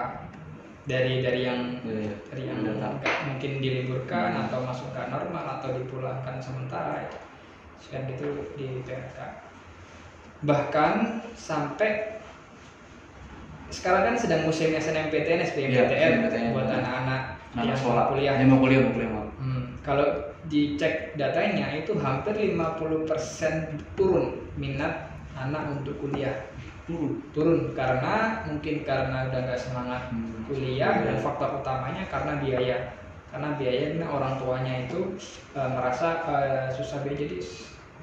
[0.84, 2.16] Dari dari yang Ya, ya.
[2.28, 2.90] dari yang Data.
[3.24, 4.44] mungkin diliburkan Hmm.
[4.48, 7.18] atau masuk ke normal atau dipulangkan sementara itu
[7.78, 9.20] sekian gitu di PHK
[10.42, 12.18] bahkan sampai
[13.70, 16.56] sekarang kan sedang musim SNMPTN SBMPTN SNMPTN.
[16.56, 17.22] buat anak-anak
[17.54, 19.49] Anak yang sekolah mau kuliah yang mau kuliah mau kuliah mau Hmm,
[19.90, 20.06] kalau
[20.46, 26.46] dicek datanya itu hampir 50% turun minat anak untuk kuliah.
[26.86, 27.26] Turun?
[27.34, 30.46] Turun karena mungkin karena udah nggak semangat Hmm.
[30.46, 31.26] kuliah dan Iya.
[31.26, 32.78] faktor utamanya karena biaya.
[33.34, 35.18] Karena biaya karena orang tuanya itu
[35.58, 37.38] eh, merasa eh, susah biaya jadi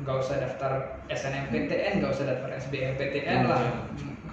[0.02, 0.72] nggak usah daftar
[1.06, 3.62] SNMPTN nggak usah daftar SBMPTN lah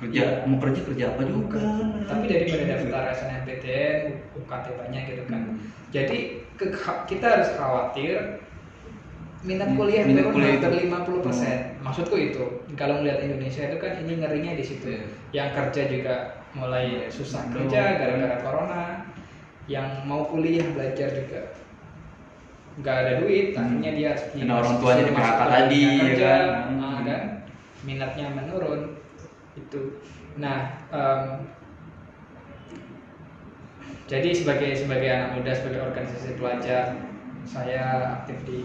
[0.04, 1.64] kerja mau kerja kerja apa juga
[2.04, 4.00] tapi daripada daftar SNMPTN
[4.36, 5.56] UKT banyak gitu kan Hmm.
[5.90, 6.18] jadi
[6.54, 6.76] ke-
[7.08, 8.44] kita harus khawatir
[9.42, 10.88] minat Hmm, kuliah minat kuliah hampir itu.
[10.88, 11.24] 50
[11.80, 12.44] maksudku itu
[12.76, 15.04] kalau melihat Indonesia itu kan ini ngerinya di situ Iya.
[15.32, 16.16] yang kerja juga
[16.54, 18.84] mulai susah kerja gara-gara corona
[19.66, 21.40] yang mau kuliah belajar juga
[22.74, 23.62] nggak ada duit Hmm.
[23.62, 26.44] akhirnya dia harus orang tuanya di PHK tadi, dunia ya kerja, kan?
[26.74, 27.06] nah, Hmm.
[27.06, 27.22] kan
[27.84, 28.82] minatnya menurun
[29.56, 30.02] itu
[30.38, 31.46] nah em,
[34.10, 36.98] jadi sebagai sebagai anak muda sebagai organisasi pelajar
[37.44, 38.64] saya aktif di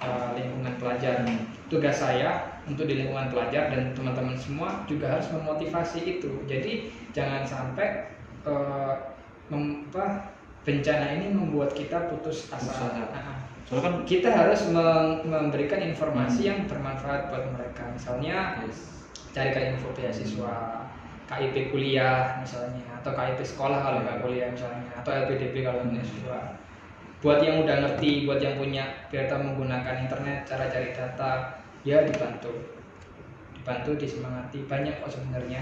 [0.00, 1.24] uh, lingkungan pelajar.
[1.66, 6.30] Tugas saya untuk di lingkungan pelajar dan teman-teman semua juga harus memotivasi itu.
[6.46, 8.14] Jadi jangan sampai
[8.46, 8.94] uh,
[9.50, 10.30] mem- apa,
[10.62, 12.94] bencana ini membuat kita putus asa.
[12.94, 17.90] Nah, soalnya kan kita harus mem- memberikan informasi yang bermanfaat buat mereka.
[17.90, 19.05] Misalnya yes,
[19.36, 20.88] carikan info beasiswa,
[21.28, 26.56] KIP kuliah misalnya, atau KIP sekolah kalau nggak kuliah misalnya, atau LPDP kalau beasiswa.
[27.20, 32.72] Buat yang udah ngerti, buat yang punya biasa menggunakan internet, cara cari data, ya dibantu,
[33.52, 34.64] dibantu disemangati.
[34.64, 35.60] Banyak kok sebenarnya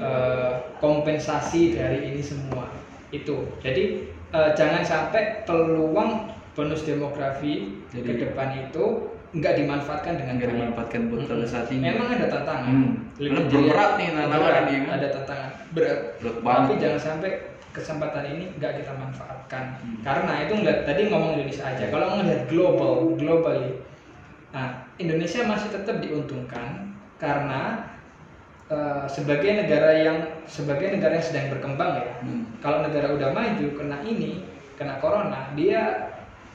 [0.00, 2.72] eh, kompensasi dari ini semua
[3.12, 3.52] itu.
[3.60, 10.50] Jadi eh, jangan sampai peluang bonus demografi Jadi- ke depan itu nggak dimanfaatkan dengan nggak
[10.50, 12.70] dimanfaatkan buat pada saat ini Memang ada tantangan.
[12.74, 12.92] Hmm.
[13.14, 14.88] Lebih jelas- berat nih tantangan ini?
[14.90, 16.00] Ada tantangan berat.
[16.18, 16.76] Berat Tapi banget.
[16.82, 17.30] jangan sampai
[17.70, 19.64] kesempatan ini nggak kita manfaatkan.
[19.78, 19.98] Hmm.
[20.02, 21.84] Karena itu nggak tadi ngomong Indonesia aja.
[21.86, 23.70] Kalau ngelihat global, globally,
[24.50, 26.90] nah Indonesia masih tetap diuntungkan
[27.22, 27.86] karena
[28.66, 30.18] eh, sebagai negara yang
[30.50, 32.10] sebagai negara yang sedang berkembang ya.
[32.18, 32.42] Hmm.
[32.58, 34.42] Kalau negara udah maju kena ini,
[34.74, 36.09] kena corona, dia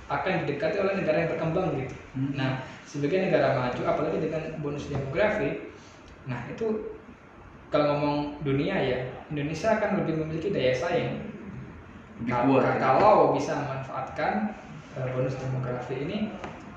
[0.06, 1.96] akan didekati oleh negara yang berkembang gitu.
[2.14, 2.32] Hmm.
[2.38, 2.52] Nah,
[2.86, 5.74] sebagai negara maju, apalagi dengan bonus demografi,
[6.30, 6.94] nah itu
[7.74, 9.00] kalau ngomong dunia ya,
[9.34, 11.34] Indonesia akan lebih memiliki daya saing.
[12.22, 12.80] Lebih Ka- kuat, ka- ya.
[12.80, 14.34] Kalau bisa memanfaatkan
[14.96, 16.18] eh, bonus demografi ini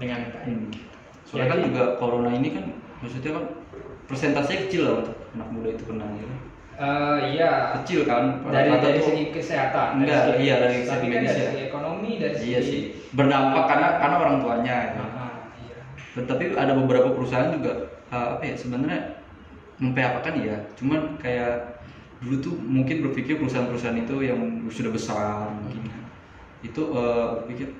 [0.00, 0.48] dengan baik.
[0.48, 0.68] Hmm.
[1.28, 2.64] Soalnya kan Jadi- juga corona ini kan
[2.98, 3.44] maksudnya kan
[4.08, 6.26] persentasenya kecil lah untuk anak muda itu kena ya.
[6.78, 8.38] Eh, iya, Kecil kan.
[8.44, 11.42] dari dari tuh- segi kesehatan, dari Enggak, segi- iya, dari tapi segi kan medis dari
[11.42, 11.48] ya.
[11.50, 12.82] segi ekonomi, dari Iya segi sih.
[13.10, 15.02] Berdampak karena karena orang tuanya ya.
[15.10, 15.76] Ah, iya.
[16.22, 17.72] Tapi ada beberapa perusahaan juga
[18.08, 19.00] uh, apa ya sebenarnya
[19.76, 20.56] memphk ya.
[20.74, 21.82] Cuman kayak
[22.18, 24.38] dulu tuh mungkin berpikir perusahaan-perusahaan itu yang
[24.68, 25.86] sudah besar mungkin
[26.60, 27.74] itu uh, berpikir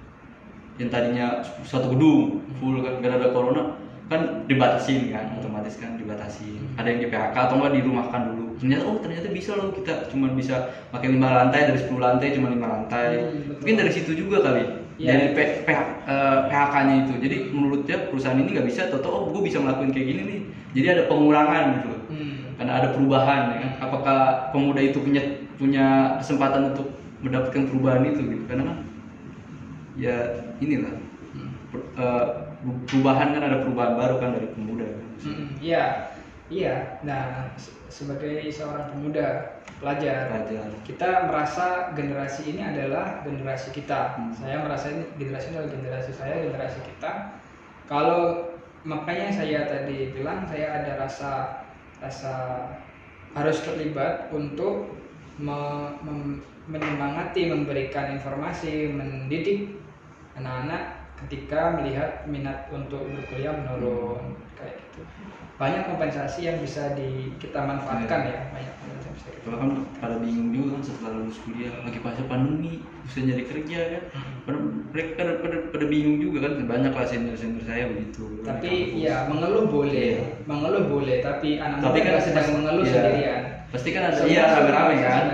[0.74, 1.26] yang tadinya
[1.62, 3.74] satu gedung full kan gara ada corona
[4.06, 8.83] kan dibatasin kan otomatis kan dibatasin ada yang di PHK atau enggak dirumahkan dulu ternyata
[8.85, 10.57] oh ternyata bisa loh kita cuma bisa
[10.90, 13.55] pakai lima lantai dari 10 lantai cuma lima lantai Hmm, betul.
[13.62, 14.64] mungkin dari situ juga kali
[14.99, 15.14] Iya.
[15.14, 19.42] dari P- PH- eh, PHK-nya itu jadi menurutnya perusahaan ini nggak bisa atau oh gue
[19.47, 20.40] bisa ngelakuin kayak gini nih
[20.75, 22.35] jadi ada pengurangan gitu Hmm.
[22.59, 24.18] karena ada perubahan ya kan apakah
[24.51, 25.23] pemuda itu punya
[25.55, 25.87] punya
[26.18, 26.90] kesempatan untuk
[27.23, 28.79] mendapatkan perubahan itu gitu karena kan
[29.94, 30.16] ya
[30.59, 30.94] inilah
[31.29, 31.51] Hmm.
[31.71, 32.27] per- eh,
[32.90, 35.07] perubahan kan ada perubahan baru kan dari pemuda kan.
[35.21, 35.85] Hmm, Iya,
[36.49, 36.75] iya.
[37.03, 37.55] Nah,
[37.88, 40.68] sebagai seorang pemuda pelajar, Pelajar.
[40.85, 44.16] kita merasa generasi ini adalah generasi kita.
[44.16, 44.33] Hmm.
[44.33, 47.40] Saya merasa ini generasi adalah generasi saya, generasi kita.
[47.88, 48.53] Kalau
[48.85, 51.64] makanya saya tadi bilang saya ada rasa
[51.98, 52.35] rasa
[53.33, 54.92] harus terlibat untuk
[55.40, 59.81] me- mem- menyemangati, memberikan informasi, mendidik
[60.37, 65.03] anak-anak ketika melihat minat untuk berkuliah menurun kayak gitu.
[65.59, 69.42] Banyak kompensasi yang bisa di kita manfaatkan ya, banyak kompensasi bisa kita.
[69.42, 73.79] Kalau kan pada bingung juga kan setelah lulus kuliah lagi pas pandemi bisa nyari kerja
[73.90, 74.03] kan.
[74.47, 74.59] Pada,
[74.94, 78.38] mereka pada, pada, pada bingung juga kan banyak lah senior senior saya begitu.
[78.47, 80.23] Tapi ya mengeluh boleh, Iya.
[80.47, 82.92] mengeluh boleh, tapi anak tapi kan sedang mengeluh iya.
[82.94, 83.42] sendirian.
[83.75, 85.25] Pasti kan ada iya rame-rame kan.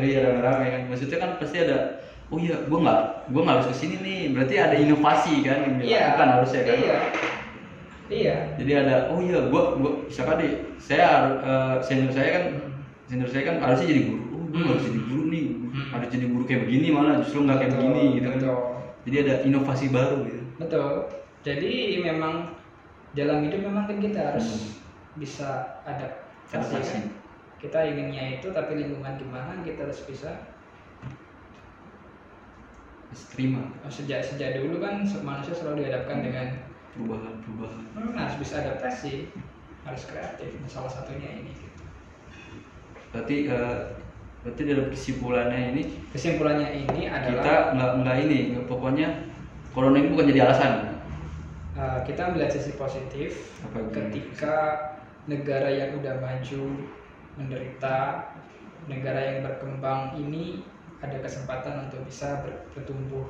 [0.00, 0.80] Iya rame-rame kan.
[0.88, 2.00] Maksudnya kan pasti ada
[2.32, 5.74] oh iya gua nggak gua nggak harus ke sini nih berarti ada inovasi kan yang
[5.78, 6.76] Iya, dilakukan harusnya kan.
[6.80, 6.96] Iya,
[8.08, 8.36] iya.
[8.56, 11.08] Jadi ada oh iya gua gua misalkan deh saya
[11.42, 12.44] eh, senior saya kan
[13.06, 14.22] senior saya kan harusnya jadi guru.
[14.30, 14.68] Oh gua Hmm.
[14.72, 15.44] harus jadi guru nih.
[15.72, 15.86] Hmm.
[15.92, 18.38] Harus jadi guru kayak begini malah justru nggak kayak begini gitu kan.
[18.38, 18.58] betul.
[19.06, 20.42] Jadi ada inovasi baru gitu.
[20.58, 20.90] Betul.
[21.46, 22.34] Jadi memang
[23.14, 25.20] dalam hidup memang kan kita harus Hmm.
[25.22, 25.48] bisa
[25.82, 26.52] adaptasi.
[26.52, 26.94] Adaptasi.
[27.00, 27.04] Kan?
[27.56, 30.30] Kita inginnya itu tapi lingkungan gimana kita harus bisa
[33.32, 36.46] terima sejak sejak dulu kan manusia selalu dihadapkan dengan
[36.96, 37.82] perubahan-perubahan.
[37.92, 39.28] hmm, harus bisa adaptasi,
[39.84, 40.50] harus kreatif.
[40.56, 41.52] Nah, Salah satunya ini.
[41.52, 41.84] gitu.
[43.12, 43.76] Berarti eh,
[44.42, 49.08] berarti dalam kesimpulannya ini Kesimpulannya ini kita adalah nggak nggak ini pokoknya
[49.72, 50.72] corona ini bukan jadi alasan.
[51.74, 53.90] uh, kita melihat sisi positif Apa itu?
[53.92, 54.56] ketika
[55.26, 56.62] negara yang udah maju
[57.36, 58.30] menderita,
[58.86, 60.62] negara yang berkembang ini
[61.02, 63.26] ada kesempatan untuk bisa ber- bertumbuh.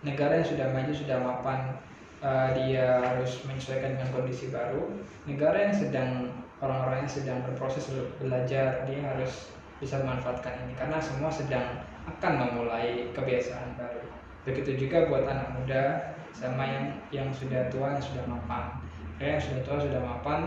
[0.00, 1.76] Negara yang sudah maju sudah mapan,
[2.22, 4.88] uh, dia harus menyesuaikan dengan kondisi baru.
[5.26, 6.10] Negara yang sedang
[6.58, 9.50] orang-orang yang sedang berproses be- belajar, dia harus
[9.82, 14.06] bisa memanfaatkan ini karena semua sedang akan memulai kebiasaan baru.
[14.46, 15.82] Begitu juga buat anak muda
[16.30, 18.78] sama yang yang sudah tua yang sudah mapan.
[19.18, 20.40] Kayak yang sudah tua sudah mapan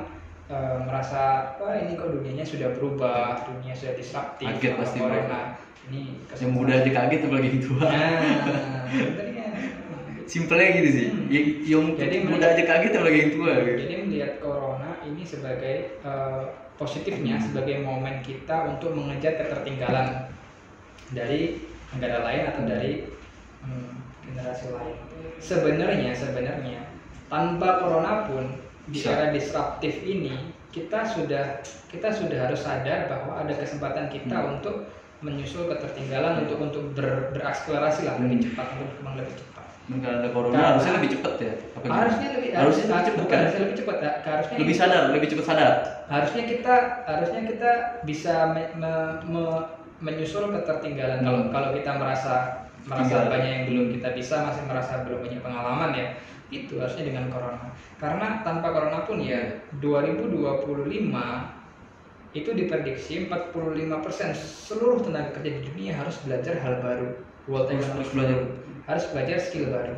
[0.47, 1.21] eh, merasa
[1.59, 5.15] wah ini kok dunianya sudah berubah, dunia sudah disruptif, Kaget pasti corona.
[5.15, 5.39] mereka.
[5.86, 6.01] Ini
[6.34, 7.88] Yang muda aja kaget apalagi yang tua.
[7.88, 8.84] Nah,
[10.36, 11.31] simpelnya gitu sih Hmm.
[11.31, 15.75] yang, yang Jadi muda aja kaget apalagi yang tua gitu Jadi melihat corona ini sebagai
[16.03, 16.43] eh,
[16.75, 20.27] positifnya sebagai momen kita untuk mengejar ketertinggalan
[21.15, 21.63] dari
[21.95, 23.07] negara lain atau dari
[23.63, 23.95] hmm,
[24.27, 24.97] generasi lain.
[25.39, 26.79] Sebenarnya sebenarnya
[27.31, 28.59] tanpa corona pun
[28.91, 34.59] di era disruptif ini kita sudah kita sudah harus sadar bahwa ada kesempatan kita Hmm.
[34.59, 34.91] untuk
[35.23, 38.45] menyusul ketertinggalan untuk untuk ber- berakselerasi lah lebih Hmm.
[38.51, 39.55] cepat untuk berkembang lebih cepat.
[39.86, 41.53] Kalau ada corona Karena- harusnya lebih cepet ya?
[41.77, 41.86] Apa?
[41.86, 43.38] Harusnya lebih harusnya lebih kan?
[43.38, 45.71] harusnya lebih cepat ha- harusnya lebih sadar lebih cepet sadar?
[46.05, 46.73] Harusnya kita
[47.05, 47.71] harusnya kita
[48.01, 49.65] bisa me- me- me-
[50.01, 51.21] menyusul ketertinggalan.
[51.21, 51.51] Kalau Hmm.
[51.53, 52.33] kalau kita merasa
[52.83, 56.07] merasa banyak yang belum kita bisa masih merasa belum punya pengalaman ya
[56.49, 57.69] itu harusnya dengan corona.
[57.95, 59.41] Karena tanpa corona pun ya
[59.77, 61.53] 2025
[62.31, 67.07] itu diprediksi 45% seluruh tenaga kerja di dunia harus belajar hal baru
[67.45, 68.38] World Economic harus belajar.
[68.86, 69.95] Harus belajar skill baru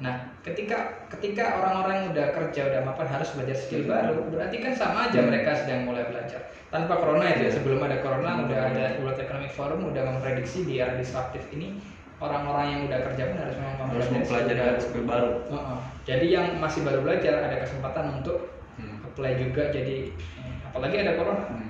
[0.00, 4.72] nah ketika ketika orang-orang yang udah kerja udah mapan harus belajar skill baru berarti kan
[4.72, 5.28] sama aja Hmm.
[5.28, 6.40] mereka sedang mulai belajar
[6.72, 8.48] tanpa corona itu ya sebelum ada corona Hmm.
[8.48, 11.84] udah ada World Economic Forum udah memprediksi di era disruptif ini
[12.16, 14.80] orang-orang yang udah kerja pun harus memang harus mempelajari skill baru.
[14.80, 15.78] skill baru Heeh.
[16.08, 18.38] jadi yang masih baru belajar ada kesempatan untuk
[18.80, 19.04] Hmm.
[19.04, 21.69] apply juga jadi eh, apalagi ada corona Hmm.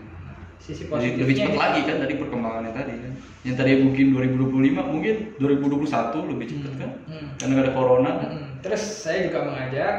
[0.61, 3.13] Sisi positifnya lebih cepat di- lagi kan tadi perkembangannya tadi kan.
[3.41, 6.91] Yang tadi mungkin 2025 mungkin 2021 lebih cepat Hmm, kan.
[7.09, 7.29] hmm.
[7.37, 8.11] Karena ada corona.
[8.21, 8.45] Mm-mm.
[8.61, 9.93] Terus saya juga mengajak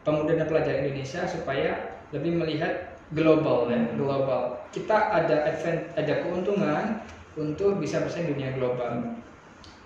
[0.00, 1.70] pemuda dan pelajar Indonesia supaya
[2.14, 2.72] lebih melihat
[3.10, 3.98] global ya, Hmm.
[3.98, 4.42] global.
[4.70, 7.02] Kita ada advent, ada keuntungan
[7.34, 9.18] untuk bisa bersaing dunia global.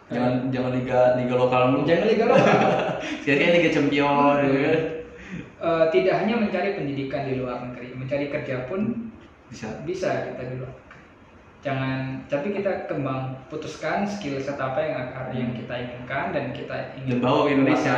[0.07, 1.83] Jangan jangan liga liga lokal mulu.
[1.87, 2.61] Jangan liga lokal.
[3.25, 4.81] Kayak liga champion gitu kan.
[5.61, 9.10] Eh, tidak hanya mencari pendidikan di luar negeri, mencari kerja pun
[9.51, 9.68] Bisa.
[9.82, 10.70] bisa kita negeri.
[11.61, 17.20] Jangan, tapi kita kembang putuskan skill set apa yang yang kita inginkan dan kita ingin
[17.20, 17.94] Dan bawa ke Indonesia.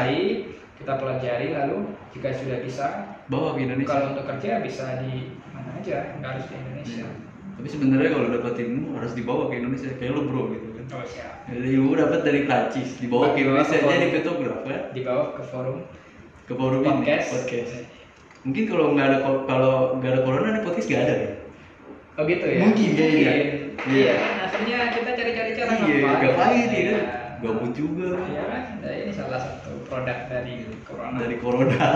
[0.82, 2.86] kita pelajari lalu jika sudah bisa
[3.30, 3.94] Bawa ke Indonesia.
[3.94, 7.06] Kalau untuk kerja bisa di mana aja, nggak harus di Indonesia.
[7.06, 7.30] Iya.
[7.52, 10.84] Tapi sebenarnya kalau dapat ilmu harus dibawa ke Indonesia kayak lo bro gitu kan.
[10.98, 11.34] Oh siap.
[11.46, 15.42] Jadi ilmu dapat dari Prancis, dibawa ke Dibawa Indonesia ke jadi fotografer Di bawah ke
[15.46, 15.78] forum
[16.42, 17.06] ke forum podcast.
[17.06, 17.72] ini podcast.
[18.42, 21.30] Mungkin kalau nggak ada kalau nggak ada corona nih podcast nggak ada ya.
[22.12, 22.60] Oh gitu ya?
[22.62, 22.90] Mungkin.
[22.92, 23.32] Iya.
[23.88, 24.14] Iya.
[24.44, 26.68] Akhirnya kita cari-cari cara Iya, ngapain.
[26.68, 26.92] ya Iya.
[26.92, 27.04] kan?
[27.42, 28.62] Gabut juga Iya kan?
[28.78, 30.54] Nah, ini salah satu produk dari
[30.84, 31.16] corona.
[31.18, 31.88] dari corona.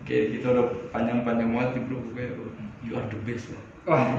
[0.00, 2.26] Oke, kita udah panjang-panjang banget nih bro, pokoknya
[2.82, 3.62] you are the best lah.
[3.86, 4.18] Wah,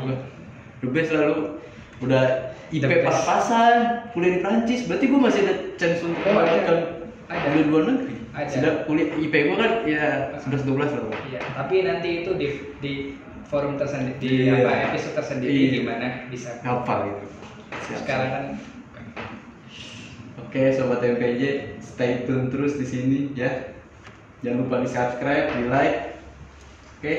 [0.80, 1.60] the best lah lu.
[2.00, 2.24] Udah
[2.72, 6.40] IP pas-pasan, kuliah di Prancis, berarti gua masih ada chance untuk Oh, ada.
[6.40, 6.78] mendapatkan
[7.28, 8.16] kuliah luar negeri.
[8.32, 8.48] Ada.
[8.48, 10.04] Sudah kuliah IP gua kan ya
[10.40, 11.04] 11 12 lah.
[11.04, 11.18] Bro.
[11.28, 12.48] Iya, tapi nanti itu di
[12.80, 12.94] di
[13.48, 14.66] forum tersendiri di Iya.
[14.66, 15.70] apa episode tersendiri Iya.
[15.78, 16.50] gimana bisa.
[16.62, 17.26] Ngapa gitu.
[17.88, 18.46] Siap, Sekarang kan
[20.42, 21.42] Oke, sobat MPJ,
[21.80, 23.72] stay tune terus di sini ya.
[24.44, 26.20] Jangan lupa di subscribe, di like.
[27.00, 27.14] Oke,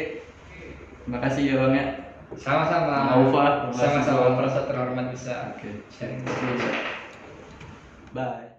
[1.00, 1.86] terima kasih ya bang ya.
[2.36, 3.12] sama-sama.
[3.12, 6.20] Aufa, Sama-sama merasa terhormat bisa Oke, sharing.
[8.12, 8.51] Bye.